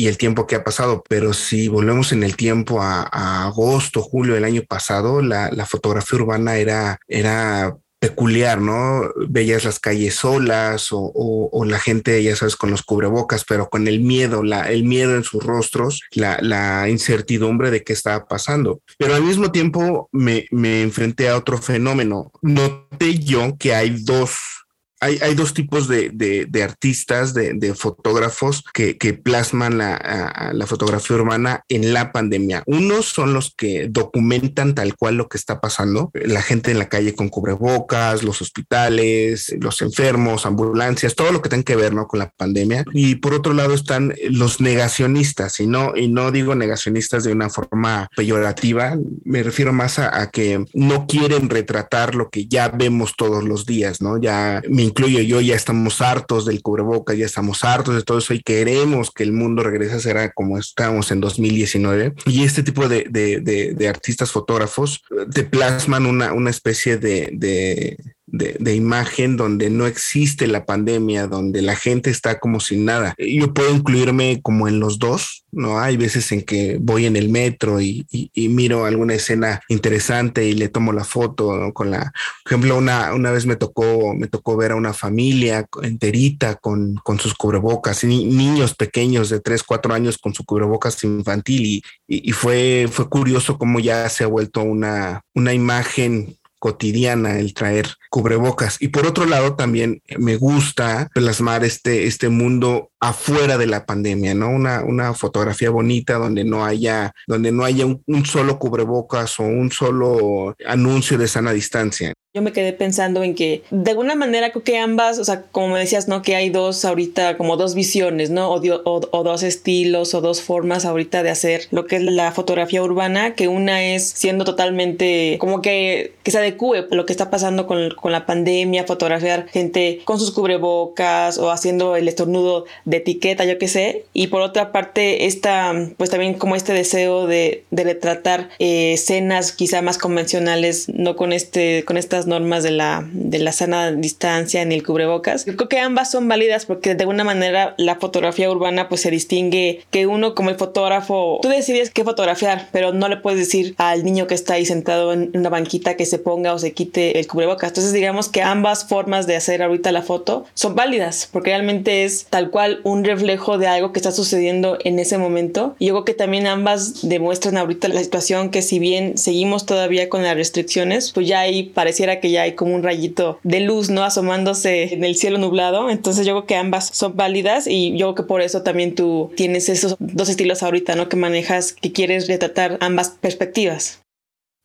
el 0.08 0.18
tiempo 0.18 0.48
que 0.48 0.56
ha 0.56 0.64
pasado, 0.64 1.04
pero 1.10 1.34
si 1.34 1.68
volvemos 1.68 2.14
en 2.14 2.24
el 2.24 2.38
tiempo 2.38 2.82
a, 2.82 3.46
agosto, 3.46 4.02
julio 4.02 4.36
del 4.36 4.46
año 4.46 4.62
pasado, 4.68 5.22
la, 5.22 5.52
la 5.52 5.66
fotografía 5.66 6.20
urbana 6.20 6.56
era, 6.58 7.00
era 7.08 7.76
peculiar, 8.00 8.62
¿no? 8.62 9.12
Veías 9.28 9.66
las 9.66 9.80
calles 9.80 10.16
solas 10.16 10.88
o, 10.92 11.66
la 11.66 11.80
gente, 11.80 12.22
ya 12.24 12.36
sabes, 12.36 12.56
con 12.56 12.72
los 12.72 12.84
cubrebocas, 12.84 13.44
pero 13.44 13.70
con 13.70 13.88
el 13.88 14.00
miedo, 14.00 14.44
la, 14.44 14.72
el 14.72 14.84
miedo 14.84 15.16
en 15.16 15.24
sus 15.24 15.44
rostros, 15.44 16.02
la, 16.12 16.38
la 16.42 16.88
incertidumbre 16.90 17.72
de 17.72 17.84
qué 17.84 17.94
estaba 17.94 18.26
pasando. 18.26 18.82
Pero 18.98 19.16
al 19.16 19.24
mismo 19.24 19.52
tiempo 19.52 20.10
me, 20.12 20.46
me 20.52 20.82
enfrenté 20.82 21.30
a 21.30 21.38
otro 21.38 21.58
fenómeno. 21.58 22.32
Noté 22.42 23.20
yo 23.20 23.58
que 23.58 23.74
hay 23.74 23.90
dos 24.04 24.57
hay, 25.00 25.20
hay, 25.22 25.36
dos 25.36 25.54
tipos 25.54 25.88
de, 25.88 26.10
de, 26.10 26.64
artistas, 26.64 27.34
de, 27.34 27.54
de, 27.54 27.76
fotógrafos 27.76 28.64
que, 28.74 28.98
que 28.98 29.14
plasman 29.14 29.78
la, 29.78 30.52
la, 30.54 30.68
fotografía 30.68 31.16
urbana 31.16 31.64
en 31.70 31.94
la 31.94 32.12
pandemia. 32.12 32.64
Unos 32.66 33.06
son 33.06 33.34
los 33.34 33.54
que 33.56 33.88
documentan 33.90 34.74
tal 34.74 34.96
cual 34.96 35.16
lo 35.16 35.30
que 35.30 35.38
está 35.38 35.62
pasando, 35.62 36.12
la 36.14 36.42
gente 36.42 36.72
en 36.72 36.80
la 36.80 36.90
calle 36.90 37.14
con 37.14 37.30
cubrebocas, 37.30 38.24
los 38.24 38.42
hospitales, 38.42 39.56
los 39.60 39.82
enfermos, 39.82 40.46
ambulancias, 40.46 41.16
todo 41.16 41.32
lo 41.32 41.42
que 41.42 41.50
tenga 41.50 41.64
que 41.64 41.76
ver 41.76 41.94
¿no? 41.94 42.08
con 42.08 42.20
la 42.20 42.30
pandemia. 42.30 42.84
Y 42.92 43.16
por 43.16 43.34
otro 43.34 43.54
lado 43.54 43.74
están 43.74 44.16
los 44.30 44.62
negacionistas, 44.62 45.60
y 45.60 45.68
no, 45.68 45.96
y 45.96 46.08
no 46.08 46.32
digo 46.32 46.56
negacionistas 46.56 47.24
de 47.24 47.32
una 47.32 47.50
forma 47.50 48.10
peyorativa, 48.16 48.98
me 49.24 49.44
refiero 49.44 49.74
más 49.74 50.00
a, 50.00 50.22
a 50.22 50.32
que 50.32 50.66
no 50.74 51.06
quieren 51.06 51.50
retratar 51.50 52.16
lo 52.16 52.30
que 52.30 52.48
ya 52.48 52.70
vemos 52.70 53.14
todos 53.16 53.44
los 53.44 53.66
días, 53.66 54.02
¿no? 54.02 54.20
Ya 54.20 54.62
mi 54.68 54.87
incluyo 54.88 55.22
yo, 55.22 55.42
ya 55.42 55.56
estamos 55.56 56.02
hartos 56.02 56.46
del 56.46 56.62
cubreboca, 56.62 57.14
ya 57.14 57.26
estamos 57.26 57.64
hartos 57.64 57.96
de 57.96 58.04
todo 58.04 58.18
eso 58.18 58.34
y 58.34 58.42
queremos 58.42 59.12
que 59.12 59.24
el 59.24 59.32
mundo 59.32 59.64
regrese 59.64 59.96
a 59.96 60.00
ser 60.00 60.18
como 60.34 60.58
estábamos 60.58 61.12
en 61.12 61.22
2019. 61.22 62.14
Y 62.26 62.44
este 62.44 62.64
tipo 62.64 62.88
de, 62.88 63.88
artistas 63.90 64.32
fotógrafos 64.32 65.02
te 65.34 65.44
plasman 65.44 66.06
una 66.06 66.50
especie 66.50 66.98
de, 66.98 67.98
de, 68.28 68.76
imagen 68.76 69.38
donde 69.38 69.70
no 69.70 69.88
existe 69.88 70.48
la 70.48 70.66
pandemia, 70.66 71.28
donde 71.28 71.62
la 71.62 71.76
gente 71.76 72.10
está 72.10 72.40
como 72.40 72.60
sin 72.60 72.86
nada. 72.86 73.16
Yo 73.18 73.54
puedo 73.54 73.74
incluirme 73.74 74.42
como 74.44 74.68
en 74.68 74.80
los 74.80 75.00
dos, 75.00 75.46
¿no? 75.52 75.80
Hay 75.80 75.98
veces 75.98 76.32
en 76.32 76.42
que 76.44 76.78
voy 76.80 77.06
en 77.06 77.16
el 77.16 77.30
metro 77.30 77.82
y, 77.82 78.06
miro 78.36 78.86
alguna 78.86 79.14
escena 79.14 79.62
interesante 79.68 80.46
y 80.46 80.54
le 80.54 80.70
tomo 80.70 80.92
la 80.94 81.04
foto 81.04 81.72
con 81.74 81.92
la, 81.92 82.12
por 82.44 82.54
ejemplo, 82.54 82.78
una, 82.78 83.14
una 83.14 83.32
vez 83.32 83.46
me 83.46 83.56
tocó, 83.56 84.14
me 84.14 84.28
tocó 84.28 84.58
ver 84.58 84.72
a 84.72 84.76
una 84.76 84.94
familia 84.94 85.68
enterita 85.82 86.56
con, 86.56 86.96
con 87.04 87.20
sus 87.20 87.34
cubrebocas, 87.34 88.04
niños 88.04 88.76
pequeños 88.76 89.30
de 89.30 89.40
3, 89.40 89.64
4 89.64 89.94
años 89.94 90.18
con 90.18 90.34
su 90.34 90.44
cubrebocas 90.44 91.04
infantil 91.04 91.66
y, 91.66 91.84
y, 92.08 92.32
fue, 92.32 92.88
fue 92.92 93.10
curioso 93.10 93.58
cómo 93.58 93.80
ya 93.80 94.08
se 94.10 94.24
ha 94.24 94.28
vuelto 94.28 94.62
una, 94.62 95.22
una 95.34 95.54
imagen 95.54 96.38
cotidiana 96.68 97.40
el 97.40 97.54
traer 97.54 97.88
cubrebocas. 98.10 98.76
Y 98.82 98.90
por 98.90 99.06
otro 99.08 99.26
lado, 99.26 99.56
también 99.56 100.02
me 100.18 100.36
gusta 100.36 101.10
plasmar 101.14 101.64
este, 101.64 102.08
este 102.08 102.28
mundo 102.28 102.92
afuera 103.00 103.58
de 103.58 103.68
la 103.68 103.86
pandemia, 103.86 104.34
¿no? 104.34 104.50
Una, 104.50 104.84
una 104.84 105.14
fotografía 105.14 105.70
bonita 105.70 106.16
donde 106.16 106.44
no 106.44 106.66
haya, 106.66 107.14
donde 107.26 107.54
no 107.54 107.64
haya 107.64 107.86
un, 107.86 108.04
un 108.06 108.26
solo 108.26 108.60
cubrebocas 108.60 109.40
o 109.40 109.44
un 109.44 109.72
solo 109.72 110.58
anuncio 110.68 111.18
de 111.18 111.30
sana 111.30 111.54
distancia. 111.54 112.14
Yo 112.38 112.44
me 112.44 112.54
quedé 112.54 112.72
pensando 112.72 113.24
en 113.24 113.34
que 113.34 113.64
de 113.72 113.90
alguna 113.90 114.14
manera 114.14 114.52
creo 114.52 114.64
que 114.64 114.78
ambas, 114.78 115.18
o 115.18 115.26
sea, 115.26 115.42
como 115.52 115.70
me 115.70 115.80
decías, 115.80 116.08
¿no? 116.08 116.22
Que 116.22 116.36
hay 116.36 116.52
dos 116.52 116.86
ahorita, 116.86 117.36
como 117.36 117.58
dos 117.58 117.74
visiones, 117.74 118.30
¿no? 118.30 118.52
O, 118.52 119.24
dos 119.24 119.42
estilos 119.42 120.14
o 120.14 120.22
dos 120.22 120.44
formas 120.44 120.86
ahorita 120.86 121.24
de 121.24 121.32
hacer 121.32 121.64
lo 121.72 121.88
que 121.88 121.96
es 121.96 122.04
la 122.04 122.32
fotografía 122.32 122.84
urbana, 122.84 123.34
que 123.34 123.48
una 123.48 123.84
es 123.84 124.08
siendo 124.08 124.46
totalmente 124.46 125.38
como 125.40 125.64
que, 125.64 126.14
que 126.22 126.30
se 126.30 126.38
adecue 126.38 126.86
lo 126.92 127.08
que 127.08 127.14
está 127.14 127.32
pasando 127.32 127.66
con, 127.66 127.90
con 127.90 128.12
la 128.12 128.28
pandemia, 128.28 128.84
fotografiar 128.84 129.48
gente 129.48 130.02
con 130.06 130.20
sus 130.20 130.30
cubrebocas 130.30 131.40
o 131.40 131.50
haciendo 131.50 131.96
el 131.96 132.08
estornudo 132.08 132.66
de 132.86 132.98
etiqueta, 132.98 133.46
yo 133.46 133.58
qué 133.58 133.68
sé. 133.68 134.06
Y 134.14 134.28
por 134.28 134.42
otra 134.42 134.72
parte, 134.72 135.26
esta, 135.26 135.74
pues 135.98 136.12
también 136.12 136.36
como 136.36 136.56
este 136.56 136.74
deseo 136.74 137.26
de, 137.26 137.64
de 137.72 137.84
retratar 137.84 138.50
eh, 138.60 138.94
escenas 138.94 139.54
quizá 139.54 139.82
más 139.82 139.98
convencionales, 139.98 140.88
no 140.90 141.16
con 141.16 141.34
este, 141.34 141.84
con 141.86 141.98
estas 141.98 142.27
normas 142.28 142.64
de 142.64 142.72
la, 142.72 143.08
de 143.12 143.40
la 143.40 143.52
sana 143.52 143.92
distancia 143.92 144.64
ni 144.66 144.76
el 144.76 144.84
cubrebocas. 144.84 145.46
Yo 145.46 145.56
creo 145.56 145.70
que 145.70 145.80
ambas 145.80 146.12
son 146.12 146.28
válidas 146.28 146.66
porque 146.66 146.96
de 146.96 147.04
alguna 147.04 147.24
manera 147.24 147.76
la 147.78 147.96
fotografía 147.96 148.50
urbana 148.50 148.90
pues 148.90 149.02
se 149.02 149.12
distingue 149.12 149.84
que 149.92 150.08
uno 150.08 150.36
como 150.36 150.50
el 150.50 150.56
fotógrafo, 150.56 151.40
tú 151.42 151.50
decides 151.50 151.90
qué 151.90 152.04
fotografiar, 152.04 152.68
pero 152.72 152.94
no 152.94 153.08
le 153.08 153.18
puedes 153.18 153.40
decir 153.40 153.76
al 153.78 154.04
niño 154.04 154.28
que 154.28 154.36
está 154.36 154.56
ahí 154.56 154.66
sentado 154.66 155.14
en 155.14 155.32
una 155.34 155.50
banquita 155.50 155.96
que 155.96 156.06
se 156.06 156.20
ponga 156.20 156.54
o 156.54 156.60
se 156.60 156.74
quite 156.74 157.20
el 157.20 157.28
cubrebocas. 157.28 157.70
Entonces 157.70 157.94
digamos 157.94 158.30
que 158.30 158.42
ambas 158.42 158.86
formas 158.88 159.28
de 159.28 159.36
hacer 159.36 159.62
ahorita 159.62 159.92
la 159.92 160.02
foto 160.02 160.46
son 160.54 160.76
válidas 160.76 161.30
porque 161.32 161.52
realmente 161.52 162.04
es 162.04 162.26
tal 162.30 162.50
cual 162.50 162.82
un 162.84 163.04
reflejo 163.04 163.58
de 163.58 163.68
algo 163.68 163.92
que 163.92 164.00
está 164.00 164.12
sucediendo 164.12 164.78
en 164.84 165.00
ese 165.00 165.18
momento. 165.18 165.76
Y 165.80 165.88
yo 165.88 165.94
creo 165.94 166.06
que 166.06 166.14
también 166.14 166.48
ambas 166.48 167.08
demuestran 167.08 167.58
ahorita 167.58 167.88
la 167.88 168.04
situación 168.04 168.50
que 168.50 168.62
si 168.62 168.80
bien 168.80 169.18
seguimos 169.18 169.66
todavía 169.66 170.10
con 170.10 170.24
las 170.24 170.36
restricciones, 170.36 171.12
pues 171.12 171.28
ya 171.28 171.40
ahí 171.40 171.64
pareciera 171.64 172.17
que 172.20 172.32
ya 172.32 172.44
hay 172.44 172.56
como 172.56 172.76
un 172.76 172.84
rayito 172.84 173.40
de 173.44 173.60
luz, 173.60 173.90
¿no? 173.90 174.04
Asomándose 174.04 174.94
en 174.94 175.04
el 175.04 175.16
cielo 175.16 175.38
nublado. 175.38 175.90
Entonces 175.90 176.26
yo 176.26 176.34
creo 176.34 176.46
que 176.46 176.56
ambas 176.56 176.90
son 176.94 177.16
válidas 177.16 177.68
y 177.68 177.92
yo 177.98 178.08
creo 178.08 178.16
que 178.16 178.24
por 178.24 178.42
eso 178.42 178.64
también 178.64 178.96
tú 178.96 179.32
tienes 179.36 179.70
esos 179.70 179.96
dos 180.00 180.30
estilos 180.30 180.64
ahorita, 180.64 180.96
¿no? 180.96 181.10
Que 181.10 181.18
manejas, 181.18 181.74
que 181.74 181.92
quieres 181.92 182.28
retratar 182.28 182.78
ambas 182.82 183.10
perspectivas. 183.10 184.02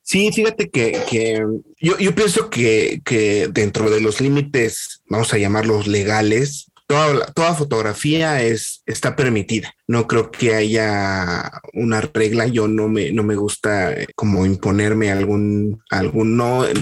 Sí, 0.05 0.33
fíjate 0.33 0.69
que, 0.69 0.99
que 1.09 1.45
yo, 1.81 1.97
yo, 1.99 2.15
pienso 2.15 2.51
que, 2.51 3.01
que 3.05 3.49
dentro 3.53 3.89
de 3.89 4.01
los 4.01 4.21
límites, 4.21 5.01
vamos 5.07 5.33
a 5.33 5.39
llamarlos 5.39 5.87
legales, 5.87 6.72
toda, 6.93 7.27
toda 7.33 7.55
fotografía 7.55 8.43
es, 8.43 8.83
está 8.85 9.17
permitida. 9.17 9.75
No 9.89 10.07
creo 10.07 10.31
que 10.31 10.55
haya 10.55 11.51
una 11.73 12.01
regla. 12.01 12.47
Yo 12.47 12.69
no 12.69 12.89
me, 12.89 13.13
no 13.13 13.23
me 13.23 13.35
gusta 13.35 13.93
eh, 13.93 14.09
como 14.15 14.45
imponerme 14.45 15.11
algún, 15.11 15.83
algún 15.91 16.37
no, 16.37 16.67
eh, 16.67 16.73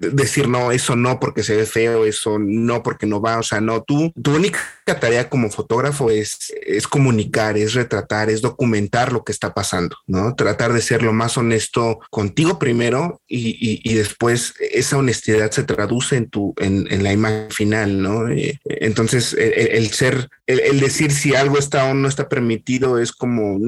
decir 0.00 0.48
no, 0.48 0.72
eso 0.72 0.96
no 0.96 1.20
porque 1.20 1.42
se 1.42 1.56
ve 1.56 1.66
feo, 1.66 2.04
eso 2.04 2.38
no 2.38 2.82
porque 2.82 3.06
no 3.06 3.20
va. 3.20 3.38
O 3.38 3.42
sea, 3.42 3.60
no, 3.60 3.82
tú, 3.82 4.12
tu 4.20 4.34
única 4.34 4.60
tarea 4.98 5.28
como 5.28 5.50
fotógrafo 5.50 6.10
es, 6.10 6.52
es 6.66 6.88
comunicar, 6.88 7.56
es 7.56 7.74
retratar, 7.74 8.30
es 8.30 8.40
documentar 8.40 9.12
lo 9.12 9.22
que 9.22 9.32
está 9.32 9.54
pasando, 9.54 9.96
¿no? 10.06 10.34
Tratar 10.34 10.72
de 10.72 10.80
ser 10.80 11.02
lo 11.02 11.12
más 11.12 11.36
honesto 11.36 12.00
contigo 12.10 12.58
primero 12.58 13.20
y, 13.28 13.80
y, 13.84 13.94
después 13.94 14.54
esa 14.72 14.96
honestidad 14.96 15.50
se 15.50 15.62
traduce 15.62 16.16
en 16.16 16.28
tu, 16.28 16.54
en, 16.58 16.86
en 16.90 17.02
la 17.02 17.12
imagen 17.12 17.50
final, 17.50 18.02
¿no? 18.02 18.28
Eh, 18.30 18.58
entonces, 18.64 19.36
el, 19.60 19.90
ser, 19.90 20.28
el, 20.46 20.80
decir 20.80 21.12
si 21.12 21.34
algo 21.34 21.58
está 21.58 21.84
o 21.86 21.94
no 21.94 22.08
está 22.08 22.28
permitido 22.28 22.98
es 22.98 23.12
como, 23.12 23.58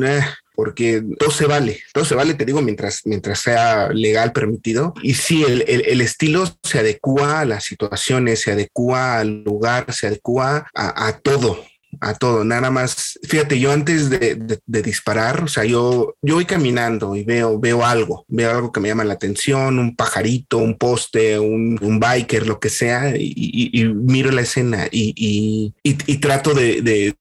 porque 0.54 1.02
todo 1.18 1.30
se 1.30 1.46
vale, 1.46 1.80
todo 1.92 2.04
se 2.04 2.14
vale, 2.14 2.34
te 2.34 2.44
digo, 2.44 2.62
mientras, 2.62 3.02
mientras 3.04 3.40
sea 3.40 3.88
legal 3.88 4.32
permitido. 4.32 4.94
Y 5.02 5.14
sí, 5.14 5.44
el, 5.44 5.62
el, 5.66 6.00
estilo 6.00 6.44
se 6.62 6.78
adecua 6.78 7.40
a 7.40 7.44
las 7.44 7.64
situaciones, 7.64 8.40
se 8.40 8.52
adecua 8.52 9.18
al 9.18 9.42
lugar, 9.42 9.92
se 9.92 10.06
adecua 10.06 10.66
a, 10.74 11.08
a 11.08 11.18
todo 11.18 11.64
a 12.02 12.14
todo, 12.14 12.44
nada 12.44 12.70
más. 12.70 13.18
Fíjate, 13.22 13.60
yo 13.60 13.70
antes 13.70 14.10
de, 14.10 14.58
disparar, 14.66 15.44
o 15.44 15.48
sea, 15.48 15.64
yo, 15.64 16.16
yo 16.20 16.34
voy 16.34 16.44
caminando 16.44 17.14
y 17.14 17.22
veo, 17.22 17.60
veo 17.60 17.84
algo, 17.84 18.24
veo 18.28 18.50
algo 18.50 18.72
que 18.72 18.80
me 18.80 18.88
llama 18.88 19.04
la 19.04 19.14
atención, 19.14 19.78
un 19.78 19.94
pajarito, 19.94 20.58
un 20.58 20.76
poste, 20.76 21.38
un, 21.38 21.78
biker, 22.00 22.46
lo 22.46 22.58
que 22.58 22.70
sea, 22.70 23.14
y, 23.16 23.84
miro 23.94 24.32
la 24.32 24.40
escena 24.40 24.88
y, 24.90 25.72
trato 26.20 26.54
de, 26.54 27.14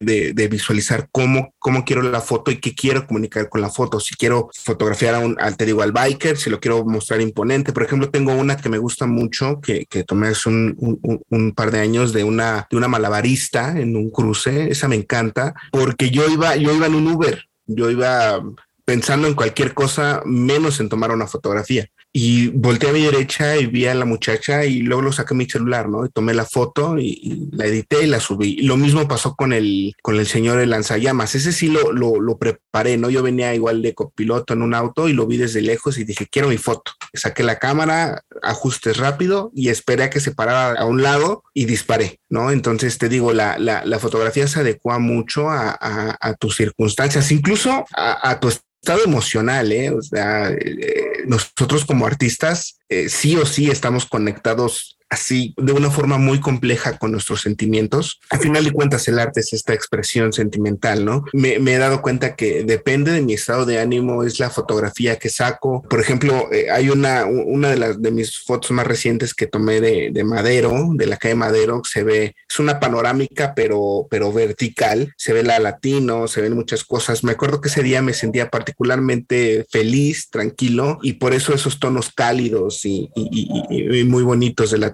visualizar 0.49 1.07
cómo, 1.11 1.53
cómo 1.59 1.85
quiero 1.85 2.01
la 2.01 2.21
foto 2.21 2.49
y 2.49 2.57
qué 2.57 2.73
quiero 2.73 3.05
comunicar 3.05 3.49
con 3.49 3.61
la 3.61 3.69
foto. 3.69 3.99
Si 3.99 4.15
quiero 4.15 4.49
fotografiar 4.53 5.15
a 5.15 5.19
un, 5.19 5.37
te 5.57 5.65
digo, 5.65 5.83
al 5.83 5.91
biker, 5.91 6.37
si 6.37 6.49
lo 6.49 6.59
quiero 6.59 6.83
mostrar 6.85 7.21
imponente. 7.21 7.71
Por 7.71 7.83
ejemplo, 7.83 8.09
tengo 8.09 8.33
una 8.33 8.57
que 8.57 8.69
me 8.69 8.79
gusta 8.79 9.05
mucho, 9.05 9.61
que, 9.61 9.85
que 9.85 10.03
tomé 10.03 10.29
hace 10.29 10.49
un, 10.49 11.21
un, 11.29 11.51
par 11.51 11.69
de 11.69 11.79
años 11.79 12.13
de 12.13 12.23
una, 12.23 12.67
de 12.71 12.77
una 12.77 12.87
malabarista 12.87 13.79
en 13.79 13.95
un 13.95 14.09
cruce 14.09 14.70
esa 14.71 14.87
me 14.87 14.95
encanta, 14.95 15.53
porque 15.71 16.09
yo 16.09 16.27
iba, 16.29 16.55
yo 16.55 16.73
iba 16.73 16.87
en 16.87 16.95
un 16.95 17.07
Uber, 17.07 17.47
yo 17.65 17.89
iba 17.89 18.41
pensando 18.85 19.27
en 19.27 19.35
cualquier 19.35 19.73
cosa 19.73 20.21
menos 20.25 20.79
en 20.79 20.89
tomar 20.89 21.11
una 21.11 21.27
fotografía 21.27 21.89
y 22.13 22.49
volteé 22.49 22.89
a 22.89 22.93
mi 22.93 23.03
derecha 23.03 23.55
y 23.55 23.67
vi 23.67 23.85
a 23.85 23.95
la 23.95 24.03
muchacha 24.03 24.65
y 24.65 24.79
luego 24.81 25.01
lo 25.01 25.11
saqué 25.13 25.33
mi 25.33 25.49
celular, 25.49 25.87
¿no? 25.87 26.05
Y 26.05 26.09
tomé 26.09 26.33
la 26.33 26.45
foto 26.45 26.97
y, 26.97 27.49
la 27.53 27.65
edité 27.65 28.03
y 28.03 28.07
la 28.07 28.19
subí. 28.19 28.61
lo 28.63 28.75
mismo 28.75 29.07
pasó 29.07 29.35
con 29.35 29.53
el, 29.53 29.93
con 30.01 30.17
el 30.19 30.27
señor 30.27 30.59
el 30.59 30.71
lanzallamas. 30.71 31.35
Ese 31.35 31.53
sí 31.53 31.69
lo, 31.69 31.93
lo, 31.93 32.19
lo, 32.19 32.37
preparé, 32.37 32.97
¿no? 32.97 33.09
Yo 33.09 33.23
venía 33.23 33.55
igual 33.55 33.81
de 33.81 33.93
copiloto 33.93 34.53
en 34.53 34.61
un 34.61 34.73
auto 34.73 35.07
y 35.07 35.13
lo 35.13 35.25
vi 35.25 35.37
desde 35.37 35.61
lejos 35.61 35.97
y 35.97 36.03
dije, 36.03 36.27
quiero 36.29 36.49
mi 36.49 36.57
foto. 36.57 36.91
Saqué 37.13 37.43
la 37.43 37.59
cámara, 37.59 38.23
ajustes 38.41 38.97
rápido 38.97 39.51
y 39.55 39.69
esperé 39.69 40.03
a 40.03 40.09
que 40.09 40.19
se 40.19 40.31
parara 40.31 40.79
a 40.79 40.85
un 40.85 41.01
lado 41.01 41.43
y 41.53 41.65
disparé, 41.65 42.19
¿no? 42.29 42.51
Entonces 42.51 42.97
te 42.97 43.07
digo, 43.07 43.31
la, 43.31 43.57
la, 43.57 43.85
la 43.85 43.99
fotografía 43.99 44.47
se 44.47 44.59
adecua 44.59 44.99
mucho 44.99 45.49
a, 45.49 45.69
a, 45.79 46.17
a 46.19 46.33
tus 46.33 46.57
circunstancias, 46.57 47.31
incluso 47.31 47.85
a, 47.95 48.29
a 48.29 48.39
tu 48.39 48.49
estado 48.81 49.03
emocional, 49.03 49.71
¿eh? 49.71 49.91
O 49.91 50.01
sea, 50.01 50.49
eh, 50.49 51.23
nosotros 51.27 51.85
como 51.85 52.05
artistas 52.05 52.79
eh, 52.89 53.09
sí 53.09 53.35
o 53.35 53.45
sí 53.45 53.69
estamos 53.69 54.05
conectados 54.05 54.97
así 55.11 55.53
de 55.57 55.73
una 55.73 55.91
forma 55.91 56.17
muy 56.17 56.39
compleja 56.39 56.97
con 56.97 57.11
nuestros 57.11 57.41
sentimientos. 57.41 58.19
Al 58.29 58.39
final 58.39 58.63
de 58.63 58.71
cuentas, 58.71 59.07
el 59.09 59.19
arte 59.19 59.41
es 59.41 59.51
esta 59.51 59.73
expresión 59.73 60.31
sentimental, 60.31 61.03
¿no? 61.03 61.25
Me, 61.33 61.55
he 61.55 61.77
dado 61.77 62.01
cuenta 62.01 62.35
que 62.35 62.63
depende 62.63 63.11
de 63.11 63.21
mi 63.21 63.33
estado 63.33 63.65
de 63.65 63.79
ánimo, 63.79 64.23
es 64.23 64.39
la 64.39 64.49
fotografía 64.49 65.19
que 65.19 65.29
saco. 65.29 65.83
Por 65.89 65.99
ejemplo, 65.99 66.47
eh, 66.53 66.71
hay 66.71 66.89
una, 66.89 67.25
una 67.25 67.69
de 67.69 67.77
las 67.77 68.01
de 68.01 68.11
mis 68.11 68.39
fotos 68.39 68.71
más 68.71 68.87
recientes 68.87 69.33
que 69.33 69.47
tomé 69.47 69.81
de, 69.81 70.11
de 70.13 70.23
Madero, 70.23 70.91
de 70.93 71.05
la 71.05 71.17
calle 71.17 71.35
Madero, 71.35 71.81
se 71.83 72.03
ve, 72.03 72.35
es 72.49 72.59
una 72.59 72.79
panorámica, 72.79 73.53
pero, 73.53 74.07
pero 74.09 74.31
vertical. 74.31 75.13
Se 75.17 75.33
ve 75.33 75.43
la 75.43 75.59
latino, 75.59 76.29
se 76.29 76.39
ven 76.39 76.53
muchas 76.53 76.85
cosas. 76.85 77.25
Me 77.25 77.33
acuerdo 77.33 77.59
que 77.59 77.67
ese 77.67 77.83
día 77.83 78.01
me 78.01 78.13
sentía 78.13 78.49
particularmente 78.49 79.65
feliz, 79.69 80.29
tranquilo, 80.29 80.99
y 81.01 81.13
por 81.13 81.33
eso 81.33 81.53
esos 81.53 81.79
tonos 81.79 82.11
cálidos 82.15 82.85
y, 82.85 83.09
y, 83.13 83.99
y 83.99 84.03
muy 84.05 84.23
bonitos 84.23 84.71
de 84.71 84.77
la 84.77 84.93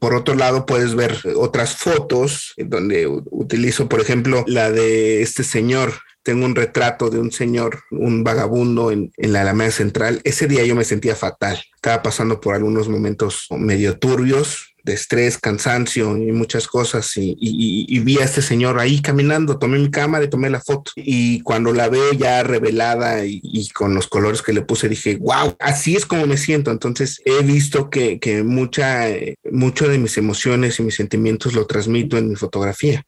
por 0.00 0.14
otro 0.14 0.34
lado, 0.34 0.66
puedes 0.66 0.94
ver 0.94 1.18
otras 1.36 1.76
fotos 1.76 2.54
donde 2.56 3.06
utilizo, 3.06 3.88
por 3.88 4.00
ejemplo, 4.00 4.44
la 4.46 4.70
de 4.70 5.22
este 5.22 5.44
señor 5.44 5.92
tengo 6.28 6.44
un 6.44 6.54
retrato 6.54 7.08
de 7.08 7.18
un 7.18 7.32
señor, 7.32 7.84
un 7.90 8.22
vagabundo 8.22 8.90
en, 8.90 9.10
la 9.16 9.40
Alameda 9.40 9.70
Central. 9.70 10.20
Ese 10.24 10.46
día 10.46 10.62
yo 10.62 10.74
me 10.74 10.84
sentía 10.84 11.16
fatal. 11.16 11.58
Estaba 11.74 12.02
pasando 12.02 12.38
por 12.38 12.54
algunos 12.54 12.86
momentos 12.86 13.46
medio 13.50 13.98
turbios, 13.98 14.74
estrés, 14.94 15.38
cansancio 15.38 16.16
y 16.16 16.32
muchas 16.32 16.66
cosas. 16.66 17.12
Y, 17.16 17.98
vi 18.00 18.18
a 18.18 18.24
este 18.24 18.42
señor 18.42 18.78
ahí 18.78 19.02
caminando, 19.02 19.58
tomé 19.58 19.78
mi 19.78 19.90
cámara 19.90 20.24
y 20.24 20.30
tomé 20.30 20.50
la 20.50 20.60
foto. 20.60 20.92
Y 20.96 21.40
cuando 21.42 21.72
la 21.72 21.88
veo 21.88 22.12
ya 22.12 22.42
revelada 22.42 23.24
y, 23.24 23.68
con 23.74 23.94
los 23.94 24.06
colores 24.06 24.42
que 24.42 24.52
le 24.52 24.62
puse, 24.62 24.88
dije, 24.88 25.16
wow, 25.16 25.56
así 25.58 25.96
es 25.96 26.06
como 26.06 26.26
me 26.26 26.36
siento. 26.36 26.70
Entonces 26.70 27.20
he 27.24 27.42
visto 27.42 27.90
que, 27.90 28.18
que 28.18 28.42
mucha, 28.42 29.06
mucho 29.50 29.88
de 29.88 29.98
mis 29.98 30.16
emociones 30.18 30.78
y 30.78 30.82
mis 30.82 30.94
sentimientos 30.94 31.54
lo 31.54 31.66
transmito 31.66 32.16
en 32.16 32.28
mi 32.28 32.36
fotografía. 32.36 33.04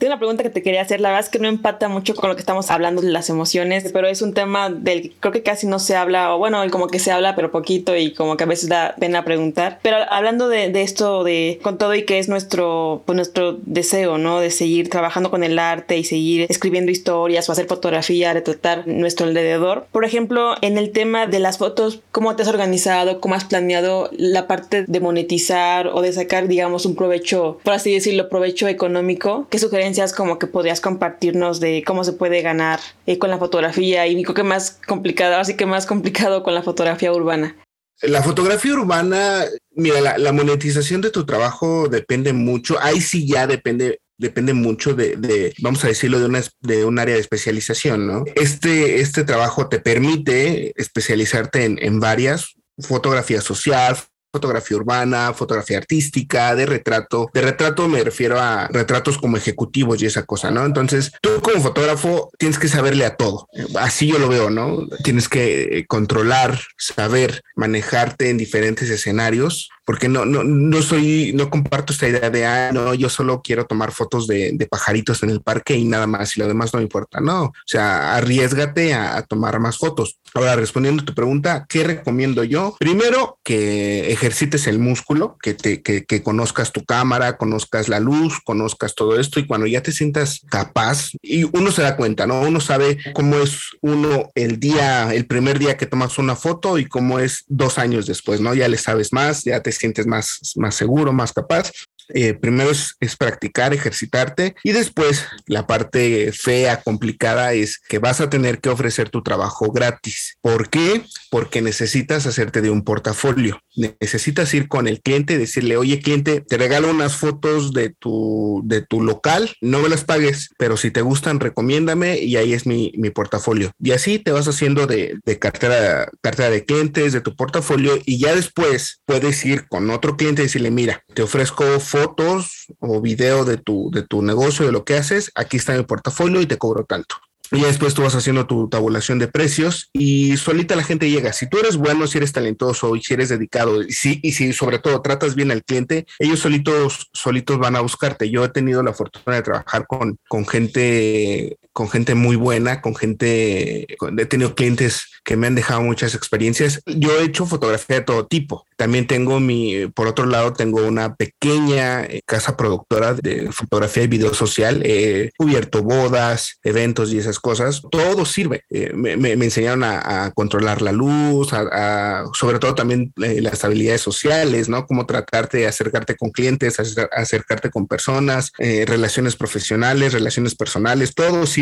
Tengo 0.00 0.14
una 0.14 0.18
pregunta 0.18 0.42
que 0.42 0.48
te 0.48 0.62
quería 0.62 0.80
hacer. 0.80 0.98
La 1.02 1.10
verdad 1.10 1.26
es 1.26 1.28
que 1.28 1.38
no 1.38 1.46
empata 1.46 1.86
mucho 1.90 2.14
con 2.14 2.30
lo 2.30 2.34
que 2.34 2.40
estamos 2.40 2.70
hablando 2.70 3.02
de 3.02 3.10
las 3.10 3.28
emociones, 3.28 3.84
pero 3.92 4.08
es 4.08 4.22
un 4.22 4.32
tema 4.32 4.70
del 4.70 5.12
creo 5.20 5.30
que 5.30 5.42
casi 5.42 5.66
no 5.66 5.78
se 5.78 5.94
habla, 5.94 6.34
o 6.34 6.38
bueno, 6.38 6.62
como 6.70 6.86
que 6.86 6.98
se 6.98 7.12
habla, 7.12 7.36
pero 7.36 7.50
poquito 7.50 7.94
y 7.94 8.14
como 8.14 8.38
que 8.38 8.44
a 8.44 8.46
veces 8.46 8.70
da 8.70 8.94
pena 8.98 9.26
preguntar. 9.26 9.78
Pero 9.82 9.98
hablando 10.08 10.48
de, 10.48 10.70
de 10.70 10.80
esto, 10.80 11.22
de 11.22 11.60
con 11.62 11.76
todo 11.76 11.94
y 11.94 12.06
que 12.06 12.18
es 12.18 12.30
nuestro, 12.30 13.02
pues 13.04 13.14
nuestro 13.14 13.58
deseo, 13.66 14.16
¿no? 14.16 14.40
De 14.40 14.50
seguir 14.50 14.88
trabajando 14.88 15.30
con 15.30 15.44
el 15.44 15.58
arte 15.58 15.98
y 15.98 16.04
seguir 16.04 16.46
escribiendo 16.48 16.90
historias 16.90 17.46
o 17.46 17.52
hacer 17.52 17.66
fotografía, 17.66 18.32
retratar 18.32 18.88
nuestro 18.88 19.26
alrededor. 19.26 19.86
Por 19.92 20.06
ejemplo, 20.06 20.54
en 20.62 20.78
el 20.78 20.92
tema 20.92 21.26
de 21.26 21.40
las 21.40 21.58
fotos, 21.58 22.00
¿cómo 22.10 22.36
te 22.36 22.42
has 22.44 22.48
organizado? 22.48 23.20
¿Cómo 23.20 23.34
has 23.34 23.44
planeado 23.44 24.08
la 24.12 24.46
parte 24.46 24.86
de 24.88 25.00
monetizar 25.00 25.88
o 25.88 26.00
de 26.00 26.14
sacar, 26.14 26.48
digamos, 26.48 26.86
un 26.86 26.96
provecho, 26.96 27.58
por 27.62 27.74
así 27.74 27.92
decirlo, 27.92 28.30
provecho 28.30 28.66
económico? 28.66 29.46
¿Qué 29.50 29.58
sugerencias 29.58 29.89
como 30.14 30.38
que 30.38 30.46
podrías 30.46 30.80
compartirnos 30.80 31.60
de 31.60 31.82
cómo 31.86 32.04
se 32.04 32.12
puede 32.12 32.42
ganar 32.42 32.80
eh, 33.06 33.18
con 33.18 33.30
la 33.30 33.38
fotografía 33.38 34.06
y 34.06 34.22
creo 34.22 34.34
que 34.34 34.42
más 34.42 34.78
complicado, 34.86 35.36
así 35.36 35.54
que 35.54 35.66
más 35.66 35.86
complicado 35.86 36.42
con 36.42 36.54
la 36.54 36.62
fotografía 36.62 37.12
urbana. 37.12 37.56
La 38.02 38.22
fotografía 38.22 38.72
urbana, 38.72 39.44
mira, 39.72 40.18
la, 40.18 40.32
monetización 40.32 41.02
de 41.02 41.10
tu 41.10 41.26
trabajo 41.26 41.88
depende 41.88 42.32
mucho, 42.32 42.78
ahí 42.80 43.00
sí 43.00 43.26
ya 43.26 43.46
depende 43.46 44.00
depende 44.16 44.52
mucho 44.52 44.94
de, 44.94 45.54
vamos 45.60 45.82
a 45.82 45.88
decirlo, 45.88 46.20
de, 46.20 46.26
una, 46.26 46.42
de 46.60 46.84
un 46.84 46.98
área 46.98 47.14
de 47.14 47.22
especialización, 47.22 48.06
¿no? 48.06 48.24
Este, 48.34 49.00
este 49.00 49.24
trabajo 49.24 49.70
te 49.70 49.80
permite 49.80 50.74
especializarte 50.76 51.64
en, 51.64 51.78
en 51.80 52.00
varias, 52.00 52.54
fotografía 52.78 53.40
social, 53.40 53.96
fotografía 54.32 54.76
urbana, 54.76 55.32
fotografía 55.32 55.78
artística, 55.78 56.54
de 56.54 56.66
retrato. 56.66 57.30
De 57.32 57.40
retrato 57.40 57.88
me 57.88 58.02
refiero 58.02 58.38
a 58.40 58.68
retratos 58.68 59.18
como 59.18 59.36
ejecutivos 59.36 60.02
y 60.02 60.06
esa 60.06 60.24
cosa, 60.24 60.50
¿no? 60.50 60.64
Entonces, 60.64 61.12
tú 61.20 61.40
como 61.42 61.60
fotógrafo 61.60 62.30
tienes 62.38 62.58
que 62.58 62.68
saberle 62.68 63.04
a 63.04 63.16
todo. 63.16 63.48
Así 63.78 64.08
yo 64.08 64.18
lo 64.18 64.28
veo, 64.28 64.50
¿no? 64.50 64.86
Tienes 65.02 65.28
que 65.28 65.84
controlar, 65.88 66.60
saber 66.78 67.42
manejarte 67.56 68.30
en 68.30 68.38
diferentes 68.38 68.90
escenarios 68.90 69.70
porque 69.90 70.08
no, 70.08 70.24
no, 70.24 70.44
no 70.44 70.82
soy, 70.82 71.32
no 71.34 71.50
comparto 71.50 71.92
esta 71.92 72.06
idea 72.06 72.30
de, 72.30 72.46
ah, 72.46 72.70
no, 72.72 72.94
yo 72.94 73.08
solo 73.08 73.42
quiero 73.42 73.66
tomar 73.66 73.90
fotos 73.90 74.28
de, 74.28 74.52
de 74.54 74.66
pajaritos 74.68 75.24
en 75.24 75.30
el 75.30 75.42
parque 75.42 75.74
y 75.74 75.84
nada 75.84 76.06
más, 76.06 76.36
y 76.36 76.40
lo 76.40 76.46
demás 76.46 76.72
no 76.72 76.76
me 76.76 76.84
importa. 76.84 77.18
No, 77.20 77.46
o 77.46 77.52
sea, 77.66 78.14
arriesgate 78.14 78.94
a, 78.94 79.20
tomar 79.22 79.58
más 79.58 79.78
fotos. 79.78 80.20
Ahora, 80.32 80.54
respondiendo 80.54 81.02
a 81.02 81.06
tu 81.06 81.12
pregunta, 81.12 81.66
¿qué 81.68 81.82
recomiendo 81.82 82.44
yo? 82.44 82.76
Primero, 82.78 83.40
que 83.42 84.12
ejercites 84.12 84.68
el 84.68 84.78
músculo, 84.78 85.36
que 85.42 85.54
te, 85.54 85.82
que, 85.82 86.04
que 86.04 86.22
conozcas 86.22 86.70
tu 86.70 86.84
cámara, 86.84 87.36
conozcas 87.36 87.88
la 87.88 87.98
luz, 87.98 88.38
conozcas 88.44 88.94
todo 88.94 89.18
esto 89.18 89.40
y 89.40 89.46
cuando 89.48 89.66
ya 89.66 89.82
te 89.82 89.90
sientas 89.90 90.42
capaz, 90.48 91.10
y 91.20 91.42
uno 91.42 91.72
se 91.72 91.82
da 91.82 91.96
cuenta, 91.96 92.28
¿no? 92.28 92.42
Uno 92.42 92.60
sabe 92.60 92.96
cómo 93.12 93.38
es 93.38 93.58
uno 93.80 94.30
el 94.36 94.60
día, 94.60 95.12
el 95.12 95.26
primer 95.26 95.58
día 95.58 95.76
que 95.76 95.86
tomas 95.86 96.16
una 96.18 96.36
foto 96.36 96.78
y 96.78 96.86
cómo 96.86 97.18
es 97.18 97.42
dos 97.48 97.76
años 97.76 98.06
después, 98.06 98.40
¿no? 98.40 98.54
Ya 98.54 98.68
le 98.68 98.78
sabes 98.78 99.12
más, 99.12 99.42
ya 99.42 99.60
te 99.60 99.79
sientes 99.80 100.06
más, 100.06 100.52
más 100.56 100.74
seguro, 100.74 101.12
más 101.12 101.32
capaz. 101.32 101.72
Eh, 102.14 102.34
primero 102.34 102.70
es, 102.70 102.96
practicar, 103.18 103.74
ejercitarte 103.74 104.54
y 104.62 104.72
después 104.72 105.26
la 105.46 105.66
parte 105.66 106.32
fea, 106.32 106.80
complicada 106.82 107.52
es 107.52 107.78
que 107.78 107.98
vas 107.98 108.20
a 108.20 108.30
tener 108.30 108.60
que 108.60 108.68
ofrecer 108.68 109.10
tu 109.10 109.22
trabajo 109.22 109.70
gratis. 109.72 110.38
¿Por 110.40 110.70
qué? 110.70 111.02
Porque 111.30 111.60
necesitas 111.60 112.26
hacerte 112.26 112.62
de 112.62 112.70
un 112.70 112.82
portafolio. 112.82 113.60
Necesitas 114.00 114.52
ir 114.54 114.68
con 114.68 114.88
el 114.88 115.00
cliente 115.00 115.34
y 115.34 115.38
decirle, 115.38 115.76
oye 115.76 116.00
cliente, 116.00 116.40
te 116.40 116.56
regalo 116.56 116.90
unas 116.90 117.16
fotos 117.16 117.72
de 117.72 117.90
tu, 117.90 118.62
de 118.64 118.82
tu 118.82 119.02
local, 119.02 119.50
no 119.60 119.80
me 119.80 119.88
las 119.88 120.04
pagues, 120.04 120.50
pero 120.58 120.76
si 120.76 120.90
te 120.90 121.02
gustan, 121.02 121.40
recomiéndame 121.40 122.18
y 122.18 122.36
ahí 122.36 122.52
es 122.52 122.66
mi, 122.66 122.92
mi 122.96 123.10
portafolio. 123.10 123.72
Y 123.78 123.92
así 123.92 124.18
te 124.18 124.32
vas 124.32 124.48
haciendo 124.48 124.86
de, 124.86 125.18
de 125.24 125.38
cartera, 125.38 126.10
cartera 126.20 126.50
de 126.50 126.64
clientes, 126.64 127.12
de 127.12 127.20
tu 127.20 127.36
portafolio 127.36 127.98
y 128.04 128.18
ya 128.18 128.34
después 128.34 129.00
puedes 129.04 129.44
ir 129.44 129.68
con 129.68 129.90
otro 129.90 130.16
cliente 130.16 130.42
y 130.42 130.46
decirle, 130.46 130.70
mira, 130.70 131.04
te 131.14 131.22
ofrezco 131.22 131.64
fotos 131.80 131.99
fotos 132.00 132.66
o 132.78 133.00
video 133.00 133.44
de 133.44 133.56
tu, 133.56 133.90
de 133.92 134.02
tu 134.02 134.22
negocio, 134.22 134.66
de 134.66 134.72
lo 134.72 134.84
que 134.84 134.96
haces, 134.96 135.30
aquí 135.34 135.56
está 135.56 135.74
mi 135.74 135.84
portafolio 135.84 136.40
y 136.40 136.46
te 136.46 136.58
cobro 136.58 136.84
tanto. 136.84 137.16
Y 137.52 137.62
después 137.62 137.94
tú 137.94 138.02
vas 138.02 138.14
haciendo 138.14 138.46
tu 138.46 138.68
tabulación 138.68 139.18
de 139.18 139.26
precios 139.26 139.90
y 139.92 140.36
solita 140.36 140.76
la 140.76 140.84
gente 140.84 141.10
llega. 141.10 141.32
Si 141.32 141.48
tú 141.48 141.58
eres 141.58 141.76
bueno, 141.76 142.06
si 142.06 142.18
eres 142.18 142.32
talentoso 142.32 142.94
y 142.94 143.02
si 143.02 143.14
eres 143.14 143.28
dedicado 143.28 143.82
y 143.82 143.90
si, 143.92 144.20
y 144.22 144.32
si 144.32 144.52
sobre 144.52 144.78
todo 144.78 145.02
tratas 145.02 145.34
bien 145.34 145.50
al 145.50 145.64
cliente, 145.64 146.06
ellos 146.20 146.38
solitos, 146.38 147.08
solitos 147.12 147.58
van 147.58 147.74
a 147.74 147.80
buscarte. 147.80 148.30
Yo 148.30 148.44
he 148.44 148.50
tenido 148.50 148.84
la 148.84 148.92
fortuna 148.92 149.34
de 149.36 149.42
trabajar 149.42 149.86
con, 149.88 150.16
con 150.28 150.46
gente, 150.46 151.58
con 151.72 151.88
gente 151.88 152.14
muy 152.14 152.36
buena, 152.36 152.80
con 152.80 152.94
gente, 152.94 153.86
he 154.18 154.26
tenido 154.26 154.54
clientes 154.54 155.06
que 155.24 155.36
me 155.36 155.46
han 155.46 155.54
dejado 155.54 155.82
muchas 155.82 156.14
experiencias. 156.14 156.82
Yo 156.86 157.18
he 157.18 157.24
hecho 157.24 157.46
fotografía 157.46 157.96
de 157.96 158.04
todo 158.04 158.26
tipo. 158.26 158.66
También 158.76 159.06
tengo 159.06 159.40
mi, 159.40 159.86
por 159.88 160.06
otro 160.08 160.26
lado, 160.26 160.52
tengo 160.52 160.82
una 160.86 161.14
pequeña 161.14 162.02
eh, 162.02 162.22
casa 162.24 162.56
productora 162.56 163.14
de 163.14 163.52
fotografía 163.52 164.04
y 164.04 164.08
video 164.08 164.34
social. 164.34 164.82
He 164.84 165.30
cubierto 165.36 165.82
bodas, 165.82 166.58
eventos 166.64 167.12
y 167.12 167.18
esas 167.18 167.38
cosas. 167.38 167.82
Todo 167.90 168.24
sirve. 168.24 168.64
Eh, 168.70 168.92
me, 168.94 169.32
enseñaron 169.32 169.84
a, 169.84 170.32
controlar 170.34 170.82
la 170.82 170.92
luz, 170.92 171.52
a, 171.52 172.24
sobre 172.32 172.58
todo 172.58 172.74
también 172.74 173.12
eh, 173.22 173.40
las 173.40 173.64
habilidades 173.64 174.00
sociales, 174.00 174.68
¿no? 174.68 174.86
Cómo 174.86 175.06
tratarte, 175.06 175.66
acercarte 175.66 176.16
con 176.16 176.30
clientes, 176.30 176.80
acercarte 176.80 177.70
con 177.70 177.86
personas, 177.86 178.52
relaciones 178.58 179.36
profesionales, 179.36 180.12
relaciones 180.12 180.54
personales, 180.54 181.14
todo 181.14 181.46
sirve. 181.46 181.59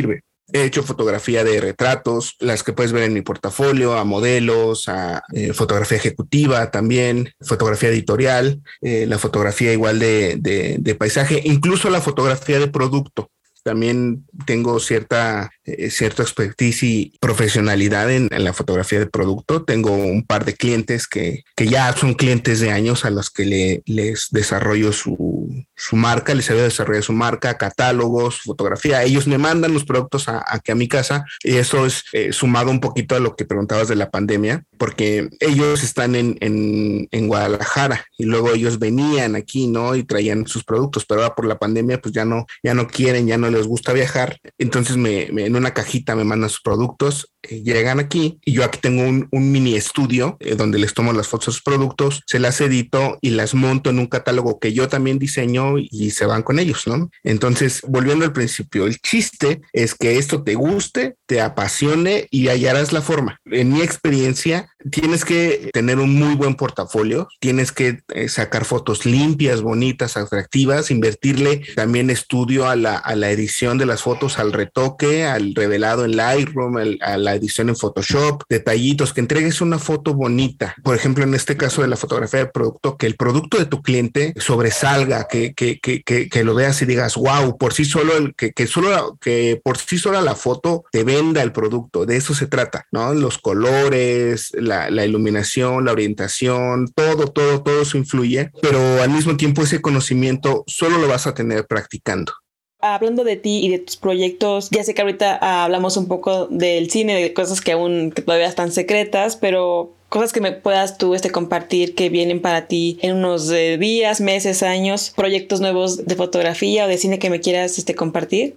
He 0.51 0.65
hecho 0.65 0.83
fotografía 0.83 1.45
de 1.45 1.61
retratos, 1.61 2.37
las 2.41 2.63
que 2.63 2.73
puedes 2.73 2.93
ver 2.93 3.03
en 3.03 3.13
mi 3.13 3.21
portafolio, 3.21 3.99
a 3.99 4.05
modelos, 4.05 4.89
a 4.89 5.23
eh, 5.35 5.53
fotografía 5.53 5.99
ejecutiva 5.99 6.71
también, 6.71 7.33
fotografía 7.41 7.91
editorial, 7.91 8.63
eh, 8.81 9.05
la 9.07 9.19
fotografía 9.19 9.75
igual 9.75 9.99
de, 9.99 10.37
de, 10.39 10.95
paisaje, 10.95 11.43
incluso 11.45 11.91
la 11.91 12.01
fotografía 12.01 12.59
de 12.59 12.69
producto. 12.69 13.31
También 13.63 14.25
tengo 14.47 14.81
cierta, 14.81 15.51
eh, 15.77 15.91
cierta 15.91 16.23
expertise 16.23 16.83
y 16.83 17.13
profesionalidad 17.21 18.11
en, 18.11 18.29
la 18.31 18.53
fotografía 18.53 18.99
de 18.99 19.07
producto. 19.07 19.65
Tengo 19.65 19.93
un 19.93 20.25
par 20.25 20.45
de 20.45 20.55
clientes 20.55 21.07
que, 21.07 21.45
que 21.57 21.67
ya 21.67 21.93
son 21.97 22.15
clientes 22.15 22.61
de 22.61 22.71
años 22.71 23.05
a 23.05 23.11
los 23.11 23.31
que 23.31 23.45
le, 23.45 23.83
les 23.87 24.29
desarrollo 24.31 24.93
su, 24.93 25.67
su 25.77 25.97
marca, 25.97 26.35
les 26.35 26.49
ayudo 26.51 26.63
a 26.63 26.65
desarrollar 26.65 27.03
su 27.03 27.13
marca, 27.13 27.57
catálogos, 27.57 28.41
fotografía. 28.43 29.03
Ellos 29.03 29.27
me 29.27 29.39
mandan 29.39 29.75
los 29.75 29.85
productos 29.85 30.29
a, 30.29 30.45
aquí 30.47 30.73
a 30.73 30.75
mi 30.75 30.89
casa 30.89 31.25
y 31.43 31.57
eso 31.57 31.87
es 31.87 32.05
eh, 32.13 32.33
sumado 32.33 32.71
un 32.71 32.81
poquito 32.81 33.15
a 33.15 33.21
lo 33.21 33.37
que 33.37 33.45
preguntabas 33.45 33.89
de 33.89 33.97
la 33.97 34.11
pandemia, 34.11 34.65
porque 34.77 35.29
ellos 35.41 35.83
están 35.83 36.15
en, 36.15 36.37
en, 36.41 37.09
en, 37.11 37.29
Guadalajara 37.29 38.07
y 38.17 38.25
luego 38.25 38.53
ellos 38.53 38.79
venían 38.79 39.37
aquí, 39.37 39.67
¿no? 39.67 39.95
Y 39.95 40.05
traían 40.05 40.47
sus 40.47 40.65
productos, 40.65 41.05
pero 41.05 41.23
ahora 41.23 41.35
por 41.35 41.47
la 41.47 41.59
pandemia 41.59 42.01
pues 42.01 42.15
ya 42.15 42.25
no, 42.25 42.47
ya 42.63 42.75
no 42.75 42.89
quieren, 42.89 43.27
ya 43.27 43.39
no 43.39 43.51
les 43.51 43.67
gusta 43.67 43.93
viajar, 43.93 44.41
entonces 44.59 44.97
me, 44.97 45.25
en 45.25 45.57
una 45.59 45.75
cajita 45.75 46.15
me 46.15 46.25
mandan 46.25 46.51
sus 46.51 46.61
productos, 46.61 47.33
llegan 47.49 48.01
aquí 48.01 48.39
y 48.45 48.53
yo 48.53 48.65
aquí 48.65 48.79
tengo 48.81 49.03
un, 49.03 49.29
mini 49.31 49.75
estudio 49.75 50.37
eh, 50.41 50.55
donde 50.57 50.79
les 50.79 50.95
tomo 50.95 51.13
las 51.13 51.29
fotos 51.29 51.47
de 51.47 51.53
sus 51.53 51.63
productos, 51.63 52.23
se 52.27 52.39
las 52.39 52.61
edito 52.61 53.19
y 53.21 53.31
las 53.31 53.55
monto 53.55 53.91
en 53.91 53.99
un 53.99 54.07
catálogo 54.07 54.59
que 54.59 54.73
yo 54.73 54.89
también 54.89 55.19
diseño 55.19 55.79
y 55.79 56.11
se 56.11 56.27
van 56.27 56.43
con 56.43 56.59
ellos, 56.59 56.87
¿no? 56.87 57.11
Entonces, 57.25 57.83
volviendo 57.87 58.25
al 58.25 58.33
principio, 58.33 58.87
el 58.87 58.99
chiste 58.99 59.61
es 59.73 59.95
que 59.95 60.19
esto 60.19 60.43
te 60.43 60.55
guste, 60.55 61.17
te 61.27 61.41
apasione 61.41 62.27
y 62.31 62.49
hallarás 62.49 62.93
la 62.93 63.03
forma. 63.03 63.39
En 63.47 63.73
mi 63.73 63.83
experiencia, 63.83 64.69
tienes 64.91 65.25
que 65.25 65.71
tener 65.73 65.99
un 65.99 66.15
muy 66.15 66.35
buen 66.35 66.55
portafolio, 66.55 67.29
tienes 67.41 67.73
que 67.73 68.01
eh, 68.15 68.29
sacar 68.29 68.65
fotos 68.65 69.07
limpias, 69.07 69.63
bonitas, 69.63 70.17
atractivas, 70.17 70.91
invertirle 70.91 71.63
también 71.75 72.11
estudio 72.11 72.69
a 72.69 72.77
la, 72.77 72.97
a 72.97 73.17
la 73.17 73.31
edición 73.31 73.79
de 73.79 73.87
las 73.87 74.03
fotos, 74.03 74.39
al 74.39 74.53
retoque, 74.53 75.25
al 75.25 75.55
revelado 75.55 76.05
en 76.05 76.17
Lightroom, 76.17 76.77
a 77.01 77.17
la 77.17 77.35
edición 77.39 77.69
en 77.69 77.77
Photoshop, 77.77 78.43
detallitos, 78.49 79.13
que 79.13 79.21
entregues 79.21 79.61
una 79.61 79.79
foto 79.79 80.15
bonita. 80.15 80.75
Por 80.83 80.95
ejemplo, 80.95 81.25
en 81.25 81.35
este 81.35 81.57
caso 81.57 81.83
de 81.83 81.89
la 81.89 81.97
fotografía 81.97 82.41
de 82.41 82.47
producto, 82.47 82.97
que 82.97 83.07
el 83.07 83.17
producto 83.17 83.59
de 83.59 83.67
tu 83.67 83.83
cliente 83.83 84.35
sobresalga, 84.37 85.27
que, 85.29 85.55
que, 85.55 85.79
que, 85.81 86.03
que, 86.03 86.45
lo 86.45 86.55
veas 86.55 86.81
y 86.83 86.87
digas, 86.87 87.17
wow, 87.17 87.57
por 87.59 87.73
sí 87.73 87.85
solo, 87.85 88.17
el, 88.17 88.35
que, 88.35 88.53
que 88.53 88.67
solo, 88.67 89.19
que 89.21 89.61
por 89.63 89.79
sí 89.79 89.99
sola 89.99 90.21
la 90.21 90.35
foto 90.35 90.85
te 90.93 91.05
venda 91.05 91.43
el 91.43 91.53
producto. 91.53 92.07
De 92.07 92.17
eso 92.17 92.35
se 92.35 92.47
trata, 92.47 92.87
¿no? 92.93 93.15
Los 93.15 93.39
colores, 93.39 94.53
la, 94.55 94.91
la 94.91 95.05
iluminación, 95.05 95.85
la 95.85 95.93
orientación, 95.93 96.89
todo, 96.95 97.29
todo, 97.29 97.63
todo 97.63 97.83
eso 97.83 97.99
influye, 97.99 98.51
pero 98.63 99.03
al 99.03 99.11
mismo 99.11 99.37
tiempo 99.37 99.63
ese 99.63 99.81
conocimiento 99.81 100.65
solo 100.67 100.99
lo 100.99 101.09
vas 101.09 101.27
a 101.27 101.35
tener 101.35 101.67
practicando. 101.67 102.33
Hablando 102.81 103.25
de 103.25 103.35
ti 103.35 103.59
y 103.65 103.71
de 103.71 103.81
tus 103.81 103.97
proyectos, 103.97 104.71
ya 104.71 104.85
sé 104.85 104.95
que 104.95 105.03
ahorita 105.03 105.37
ah, 105.41 105.65
hablamos 105.65 105.97
un 105.97 106.07
poco 106.07 106.47
del 106.47 106.91
cine, 106.91 107.21
de 107.21 107.33
cosas 107.33 107.61
que 107.61 107.73
aún 107.73 108.13
todavía 108.13 108.47
están 108.47 108.71
secretas, 108.71 109.37
pero 109.37 109.95
cosas 110.09 110.33
que 110.33 110.41
me 110.41 110.53
puedas 110.53 110.97
tú 110.97 111.17
este, 111.17 111.31
compartir 111.31 111.97
que 111.97 112.09
vienen 112.09 112.41
para 112.41 112.69
ti 112.69 112.99
en 113.03 113.17
unos 113.17 113.51
eh, 113.51 113.79
días, 113.79 114.21
meses, 114.21 114.63
años, 114.63 115.13
proyectos 115.17 115.61
nuevos 115.61 116.07
de 116.07 116.15
fotografía 116.15 116.85
o 116.85 116.89
de 116.89 116.99
cine 116.99 117.19
que 117.19 117.31
me 117.31 117.41
quieras 117.41 117.79
este, 117.79 117.97
compartir. 117.97 118.57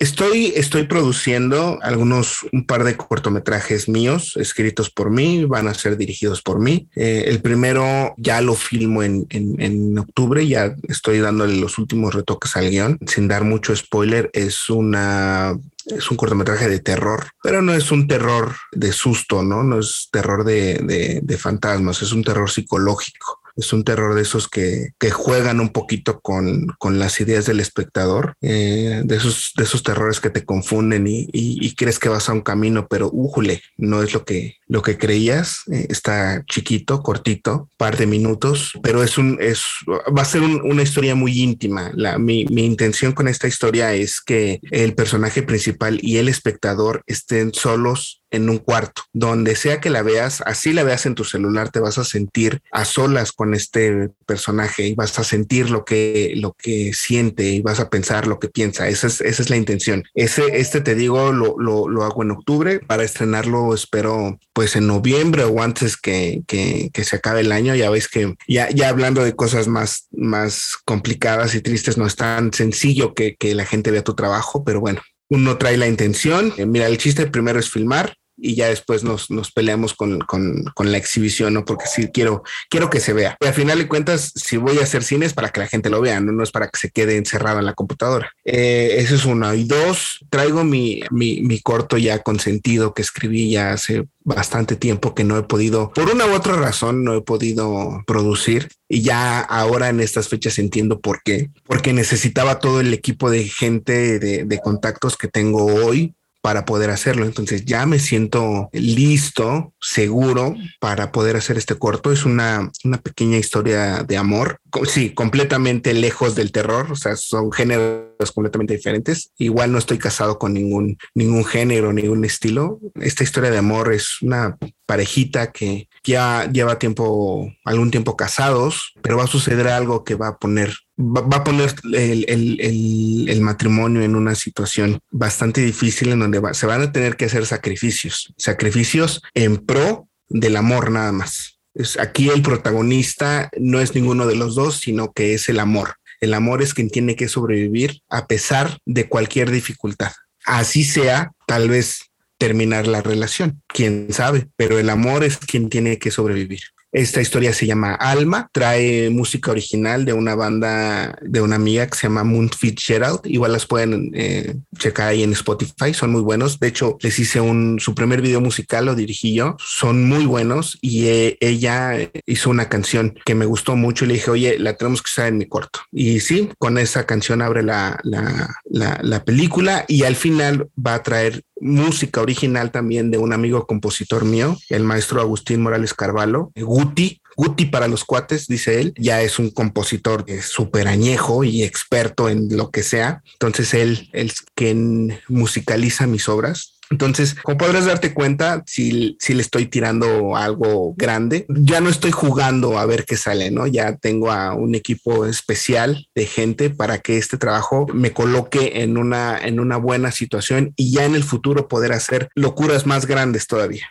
Estoy, 0.00 0.52
estoy 0.56 0.84
produciendo 0.84 1.78
algunos, 1.80 2.44
un 2.52 2.66
par 2.66 2.82
de 2.82 2.96
cortometrajes 2.96 3.88
míos 3.88 4.32
escritos 4.36 4.90
por 4.90 5.10
mí, 5.10 5.44
van 5.44 5.68
a 5.68 5.74
ser 5.74 5.96
dirigidos 5.96 6.42
por 6.42 6.58
mí. 6.58 6.88
Eh, 6.96 7.24
el 7.28 7.40
primero 7.40 8.12
ya 8.16 8.40
lo 8.40 8.54
filmo 8.54 9.04
en, 9.04 9.26
en, 9.30 9.96
octubre, 9.98 10.46
ya 10.46 10.74
estoy 10.88 11.20
dándole 11.20 11.56
los 11.56 11.78
últimos 11.78 12.14
retoques 12.14 12.56
al 12.56 12.68
guion. 12.68 12.98
Sin 13.06 13.28
dar 13.28 13.44
mucho 13.44 13.74
spoiler, 13.76 14.28
es 14.32 14.68
una 14.68 15.56
es 15.86 16.10
un 16.10 16.16
cortometraje 16.16 16.68
de 16.68 16.80
terror, 16.80 17.28
pero 17.40 17.62
no 17.62 17.72
es 17.72 17.92
un 17.92 18.08
terror 18.08 18.56
de 18.72 18.92
susto, 18.92 19.44
¿no? 19.44 19.62
No 19.62 19.78
es 19.78 20.08
terror 20.10 20.44
de, 20.44 20.80
de, 20.82 21.20
de 21.22 21.38
fantasmas, 21.38 22.02
es 22.02 22.10
un 22.10 22.24
terror 22.24 22.50
psicológico 22.50 23.40
es 23.56 23.72
un 23.72 23.84
terror 23.84 24.14
de 24.14 24.22
esos 24.22 24.48
que, 24.48 24.90
que 24.98 25.10
juegan 25.10 25.60
un 25.60 25.70
poquito 25.70 26.20
con, 26.20 26.66
con, 26.78 26.98
las 26.98 27.20
ideas 27.20 27.46
del 27.46 27.60
espectador, 27.60 28.34
eh, 28.40 29.02
de, 29.04 29.16
esos, 29.16 29.52
de 29.56 29.64
esos 29.64 29.82
terrores 29.82 30.20
que 30.20 30.30
te 30.30 30.44
confunden 30.44 31.06
y, 31.06 31.26
y, 31.32 31.74
crees 31.74 31.98
que 31.98 32.08
vas 32.08 32.28
a 32.28 32.32
un 32.32 32.40
camino, 32.42 32.86
pero 32.88 33.10
újule, 33.12 33.62
no 33.76 34.02
es 34.02 34.14
lo 34.14 34.24
que, 34.24 34.56
lo 34.66 34.82
que 34.82 34.96
creías. 34.96 35.62
Eh, 35.70 35.86
está 35.90 36.44
chiquito, 36.46 37.02
cortito, 37.02 37.70
par 37.76 37.96
de 37.96 38.06
minutos, 38.06 38.72
pero 38.82 39.02
es 39.02 39.18
un, 39.18 39.38
es, 39.40 39.62
va 39.86 40.22
a 40.22 40.26
ser 40.26 40.42
una 40.42 40.82
historia 40.82 41.14
muy 41.14 41.40
íntima. 41.40 41.90
La, 41.94 42.18
mi, 42.18 42.44
mi 42.46 42.64
intención 42.64 43.12
con 43.12 43.28
esta 43.28 43.48
historia 43.48 43.94
es 43.94 44.20
que 44.20 44.60
el 44.70 44.94
personaje 44.94 45.42
principal 45.42 45.98
y 46.02 46.18
el 46.18 46.28
espectador 46.28 47.02
estén 47.06 47.52
solos 47.52 48.22
en 48.30 48.48
un 48.48 48.58
cuarto, 48.58 49.02
donde 49.12 49.56
sea 49.56 49.80
que 49.80 49.90
la 49.90 50.02
veas, 50.02 50.42
así 50.46 50.72
la 50.72 50.82
veas 50.82 51.06
en 51.06 51.14
tu 51.14 51.24
celular, 51.24 51.70
te 51.70 51.80
vas 51.80 51.98
a 51.98 52.04
sentir 52.04 52.60
a 52.72 52.84
solas 52.84 53.32
con 53.32 53.54
este 53.54 54.10
personaje 54.26 54.88
y 54.88 54.94
vas 54.94 55.18
a 55.18 55.24
sentir 55.24 55.70
lo 55.70 55.84
que, 55.84 56.32
lo 56.36 56.52
que 56.52 56.92
siente 56.92 57.44
y 57.44 57.60
vas 57.60 57.80
a 57.80 57.88
pensar 57.88 58.26
lo 58.26 58.38
que 58.38 58.48
piensa. 58.48 58.88
Esa 58.88 59.06
es, 59.06 59.20
esa 59.20 59.42
es 59.42 59.50
la 59.50 59.56
intención. 59.56 60.04
Ese, 60.14 60.42
este 60.58 60.80
te 60.80 60.94
digo, 60.94 61.32
lo, 61.32 61.56
lo, 61.58 61.88
lo 61.88 62.04
hago 62.04 62.22
en 62.22 62.32
octubre 62.32 62.80
para 62.80 63.04
estrenarlo, 63.04 63.74
espero 63.74 64.38
pues 64.52 64.76
en 64.76 64.86
noviembre 64.86 65.44
o 65.44 65.62
antes 65.62 65.96
que, 65.96 66.42
que, 66.46 66.90
que, 66.92 67.04
se 67.04 67.16
acabe 67.16 67.40
el 67.40 67.52
año. 67.52 67.74
Ya 67.74 67.90
veis 67.90 68.08
que 68.08 68.34
ya, 68.48 68.70
ya 68.70 68.88
hablando 68.88 69.22
de 69.22 69.36
cosas 69.36 69.68
más, 69.68 70.08
más 70.12 70.76
complicadas 70.84 71.54
y 71.54 71.60
tristes, 71.60 71.96
no 71.96 72.06
es 72.06 72.16
tan 72.16 72.52
sencillo 72.52 73.14
que, 73.14 73.36
que 73.36 73.54
la 73.54 73.64
gente 73.64 73.90
vea 73.90 74.04
tu 74.04 74.14
trabajo, 74.14 74.64
pero 74.64 74.80
bueno, 74.80 75.00
uno 75.28 75.58
trae 75.58 75.76
la 75.76 75.88
intención. 75.88 76.52
Eh, 76.56 76.66
mira, 76.66 76.86
el 76.86 76.98
chiste 76.98 77.26
primero 77.26 77.58
es 77.58 77.70
filmar 77.70 78.14
y 78.36 78.54
ya 78.54 78.68
después 78.68 79.02
nos, 79.04 79.30
nos 79.30 79.50
peleamos 79.50 79.94
con, 79.94 80.20
con, 80.20 80.64
con, 80.74 80.92
la 80.92 80.98
exhibición, 80.98 81.54
¿no? 81.54 81.64
Porque 81.64 81.86
sí 81.86 82.08
quiero, 82.12 82.42
quiero 82.68 82.90
que 82.90 83.00
se 83.00 83.12
vea. 83.12 83.36
Y 83.40 83.46
al 83.46 83.54
final 83.54 83.78
de 83.78 83.88
cuentas, 83.88 84.32
si 84.34 84.56
voy 84.56 84.78
a 84.78 84.82
hacer 84.82 85.02
cine 85.02 85.26
es 85.26 85.34
para 85.34 85.48
que 85.48 85.60
la 85.60 85.66
gente 85.66 85.90
lo 85.90 86.00
vea, 86.00 86.20
no, 86.20 86.32
no 86.32 86.42
es 86.42 86.50
para 86.50 86.68
que 86.68 86.78
se 86.78 86.90
quede 86.90 87.16
encerrado 87.16 87.58
en 87.58 87.66
la 87.66 87.74
computadora. 87.74 88.30
Eh, 88.44 88.96
eso 88.98 89.14
es 89.14 89.24
uno. 89.24 89.52
Y 89.54 89.64
dos, 89.64 90.24
traigo 90.30 90.64
mi, 90.64 91.02
mi, 91.10 91.40
mi 91.42 91.60
corto 91.60 91.96
ya 91.96 92.20
consentido 92.20 92.94
que 92.94 93.02
escribí 93.02 93.50
ya 93.50 93.72
hace 93.72 94.06
bastante 94.24 94.74
tiempo 94.74 95.14
que 95.14 95.22
no 95.22 95.38
he 95.38 95.44
podido, 95.44 95.92
por 95.92 96.10
una 96.10 96.26
u 96.26 96.34
otra 96.34 96.56
razón, 96.56 97.04
no 97.04 97.14
he 97.14 97.22
podido 97.22 98.02
producir. 98.06 98.68
Y 98.88 99.02
ya 99.02 99.40
ahora 99.40 99.88
en 99.88 100.00
estas 100.00 100.28
fechas 100.28 100.58
entiendo 100.58 101.00
por 101.00 101.22
qué. 101.22 101.50
Porque 101.64 101.92
necesitaba 101.92 102.58
todo 102.58 102.80
el 102.80 102.92
equipo 102.92 103.30
de 103.30 103.44
gente, 103.44 104.18
de, 104.18 104.44
de 104.44 104.58
contactos 104.58 105.16
que 105.16 105.28
tengo 105.28 105.64
hoy 105.64 106.14
para 106.46 106.64
poder 106.64 106.90
hacerlo. 106.90 107.24
Entonces 107.24 107.64
ya 107.64 107.86
me 107.86 107.98
siento 107.98 108.70
listo, 108.72 109.74
seguro 109.80 110.54
para 110.78 111.10
poder 111.10 111.34
hacer 111.34 111.58
este 111.58 111.74
corto. 111.74 112.12
Es 112.12 112.24
una, 112.24 112.70
una 112.84 112.98
pequeña 112.98 113.36
historia 113.36 114.04
de 114.04 114.16
amor. 114.16 114.60
Sí, 114.86 115.10
completamente 115.10 115.92
lejos 115.92 116.36
del 116.36 116.52
terror. 116.52 116.92
O 116.92 116.94
sea, 116.94 117.16
son 117.16 117.50
géneros 117.50 118.30
completamente 118.32 118.76
diferentes. 118.76 119.32
Igual 119.38 119.72
no 119.72 119.78
estoy 119.78 119.98
casado 119.98 120.38
con 120.38 120.54
ningún, 120.54 120.96
ningún 121.16 121.44
género, 121.44 121.92
ningún 121.92 122.24
estilo. 122.24 122.78
Esta 122.94 123.24
historia 123.24 123.50
de 123.50 123.58
amor 123.58 123.92
es 123.92 124.22
una 124.22 124.56
parejita 124.86 125.50
que 125.50 125.88
ya 126.06 126.50
lleva 126.50 126.78
tiempo, 126.78 127.52
algún 127.64 127.90
tiempo 127.90 128.16
casados, 128.16 128.94
pero 129.02 129.16
va 129.16 129.24
a 129.24 129.28
suceder 129.28 129.68
algo 129.68 130.04
que 130.04 130.14
va 130.14 130.28
a 130.28 130.38
poner 130.38 130.74
va, 130.98 131.36
a 131.36 131.44
poner 131.44 131.74
el, 131.92 133.40
matrimonio 133.40 134.02
en 134.02 134.16
una 134.16 134.34
situación 134.34 134.98
bastante 135.10 135.60
difícil 135.60 136.12
en 136.12 136.20
donde 136.20 136.40
se 136.54 136.66
van 136.66 136.82
a 136.82 136.92
tener 136.92 137.16
que 137.16 137.26
hacer 137.26 137.46
sacrificios, 137.46 138.32
sacrificios 138.38 139.22
en 139.34 139.58
pro 139.58 140.08
del 140.28 140.56
amor 140.56 140.90
nada 140.90 141.12
más. 141.12 141.60
Aquí 141.98 142.30
el 142.30 142.42
protagonista 142.42 143.50
no 143.58 143.80
es 143.80 143.94
ninguno 143.94 144.26
de 144.26 144.36
los 144.36 144.54
dos, 144.54 144.78
sino 144.78 145.12
que 145.12 145.34
es 145.34 145.48
el 145.48 145.60
amor. 145.60 145.96
El 146.20 146.32
amor 146.32 146.62
es 146.62 146.72
quien 146.72 146.88
tiene 146.88 147.14
que 147.14 147.28
sobrevivir 147.28 148.00
a 148.08 148.26
pesar 148.26 148.78
de 148.86 149.08
cualquier 149.08 149.50
dificultad. 149.50 150.12
Así 150.46 150.84
sea, 150.84 151.32
tal 151.46 151.68
vez 151.68 152.05
terminar 152.38 152.86
la 152.86 153.02
relación, 153.02 153.62
quién 153.66 154.08
sabe, 154.12 154.48
pero 154.56 154.78
el 154.78 154.90
amor 154.90 155.24
es 155.24 155.38
quien 155.38 155.68
tiene 155.68 155.98
que 155.98 156.10
sobrevivir. 156.10 156.60
Esta 156.96 157.20
historia 157.20 157.52
se 157.52 157.66
llama 157.66 157.94
Alma, 157.94 158.48
trae 158.52 159.10
música 159.10 159.50
original 159.50 160.06
de 160.06 160.14
una 160.14 160.34
banda 160.34 161.18
de 161.20 161.42
una 161.42 161.56
amiga 161.56 161.86
que 161.86 161.98
se 161.98 162.06
llama 162.06 162.24
Moon 162.24 162.48
Fitzgerald. 162.48 163.20
Igual 163.24 163.52
las 163.52 163.66
pueden 163.66 164.12
eh, 164.14 164.54
checar 164.78 165.08
ahí 165.08 165.22
en 165.22 165.32
Spotify, 165.32 165.92
son 165.92 166.10
muy 166.12 166.22
buenos. 166.22 166.58
De 166.58 166.68
hecho, 166.68 166.96
les 167.02 167.18
hice 167.18 167.38
un 167.38 167.78
su 167.80 167.94
primer 167.94 168.22
video 168.22 168.40
musical, 168.40 168.86
lo 168.86 168.94
dirigí 168.94 169.34
yo. 169.34 169.56
Son 169.58 170.08
muy 170.08 170.24
buenos 170.24 170.78
y 170.80 171.08
eh, 171.08 171.36
ella 171.40 171.98
hizo 172.24 172.48
una 172.48 172.70
canción 172.70 173.18
que 173.26 173.34
me 173.34 173.44
gustó 173.44 173.76
mucho 173.76 174.06
y 174.06 174.08
le 174.08 174.14
dije, 174.14 174.30
oye, 174.30 174.58
la 174.58 174.74
tenemos 174.74 175.02
que 175.02 175.10
usar 175.10 175.28
en 175.28 175.36
mi 175.36 175.46
corto. 175.46 175.80
Y 175.92 176.20
sí, 176.20 176.48
con 176.56 176.78
esa 176.78 177.04
canción 177.04 177.42
abre 177.42 177.62
la, 177.62 178.00
la, 178.04 178.56
la, 178.76 178.98
la 179.02 179.24
película 179.24 179.84
y 179.88 180.04
al 180.04 180.16
final 180.16 180.68
va 180.78 180.94
a 180.94 181.02
traer 181.02 181.42
música 181.60 182.20
original 182.20 182.70
también 182.70 183.10
de 183.10 183.18
un 183.18 183.32
amigo 183.32 183.66
compositor 183.66 184.24
mío, 184.24 184.58
el 184.68 184.84
maestro 184.84 185.20
Agustín 185.20 185.62
Morales 185.62 185.94
Carvalho, 185.94 186.52
Guti. 186.54 187.20
Guti 187.38 187.66
para 187.66 187.86
los 187.86 188.06
cuates, 188.06 188.46
dice 188.46 188.80
él, 188.80 188.94
ya 188.96 189.20
es 189.20 189.38
un 189.38 189.50
compositor 189.50 190.24
súper 190.40 190.88
añejo 190.88 191.44
y 191.44 191.64
experto 191.64 192.30
en 192.30 192.56
lo 192.56 192.70
que 192.70 192.82
sea. 192.82 193.22
Entonces 193.34 193.74
él 193.74 194.08
es 194.14 194.36
quien 194.54 195.18
musicaliza 195.28 196.06
mis 196.06 196.30
obras 196.30 196.75
entonces, 196.90 197.34
como 197.42 197.58
podrás 197.58 197.86
darte 197.86 198.14
cuenta, 198.14 198.62
si, 198.66 199.16
si 199.20 199.34
le 199.34 199.42
estoy 199.42 199.66
tirando 199.66 200.36
algo 200.36 200.94
grande, 200.96 201.46
ya 201.48 201.80
no 201.80 201.90
estoy 201.90 202.12
jugando 202.12 202.78
a 202.78 202.86
ver 202.86 203.04
qué 203.04 203.16
sale, 203.16 203.50
¿no? 203.50 203.66
Ya 203.66 203.96
tengo 203.96 204.30
a 204.30 204.54
un 204.54 204.74
equipo 204.74 205.26
especial 205.26 206.06
de 206.14 206.26
gente 206.26 206.70
para 206.70 206.98
que 206.98 207.18
este 207.18 207.38
trabajo 207.38 207.86
me 207.92 208.12
coloque 208.12 208.82
en 208.82 208.98
una, 208.98 209.38
en 209.38 209.58
una 209.58 209.76
buena 209.76 210.12
situación 210.12 210.72
y 210.76 210.92
ya 210.92 211.04
en 211.04 211.14
el 211.14 211.24
futuro 211.24 211.68
poder 211.68 211.92
hacer 211.92 212.28
locuras 212.34 212.86
más 212.86 213.06
grandes 213.06 213.46
todavía. 213.46 213.88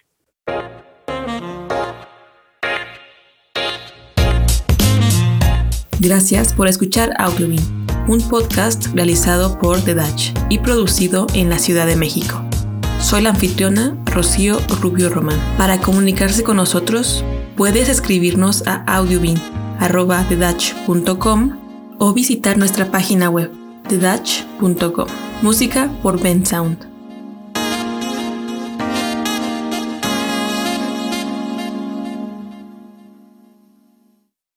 Gracias 5.99 6.53
por 6.53 6.67
escuchar 6.67 7.13
Audiobin, 7.17 7.59
un 8.07 8.21
podcast 8.29 8.87
realizado 8.93 9.57
por 9.57 9.81
The 9.81 9.95
Dutch 9.95 10.33
y 10.49 10.59
producido 10.59 11.25
en 11.33 11.49
la 11.49 11.57
Ciudad 11.57 11.87
de 11.87 11.95
México. 11.95 12.44
Soy 13.05 13.21
la 13.21 13.29
anfitriona 13.29 13.95
Rocío 14.05 14.57
Rubio 14.81 15.09
Román. 15.09 15.39
Para 15.59 15.79
comunicarse 15.79 16.43
con 16.43 16.57
nosotros, 16.57 17.23
puedes 17.55 17.87
escribirnos 17.87 18.65
a 18.65 18.77
audiobin.com 18.97 19.45
o 21.99 22.13
visitar 22.13 22.57
nuestra 22.57 22.89
página 22.89 23.29
web 23.29 23.51
thedutch.com. 23.87 25.05
Música 25.43 25.91
por 26.01 26.19
Ben 26.19 26.43
Sound. 26.47 26.94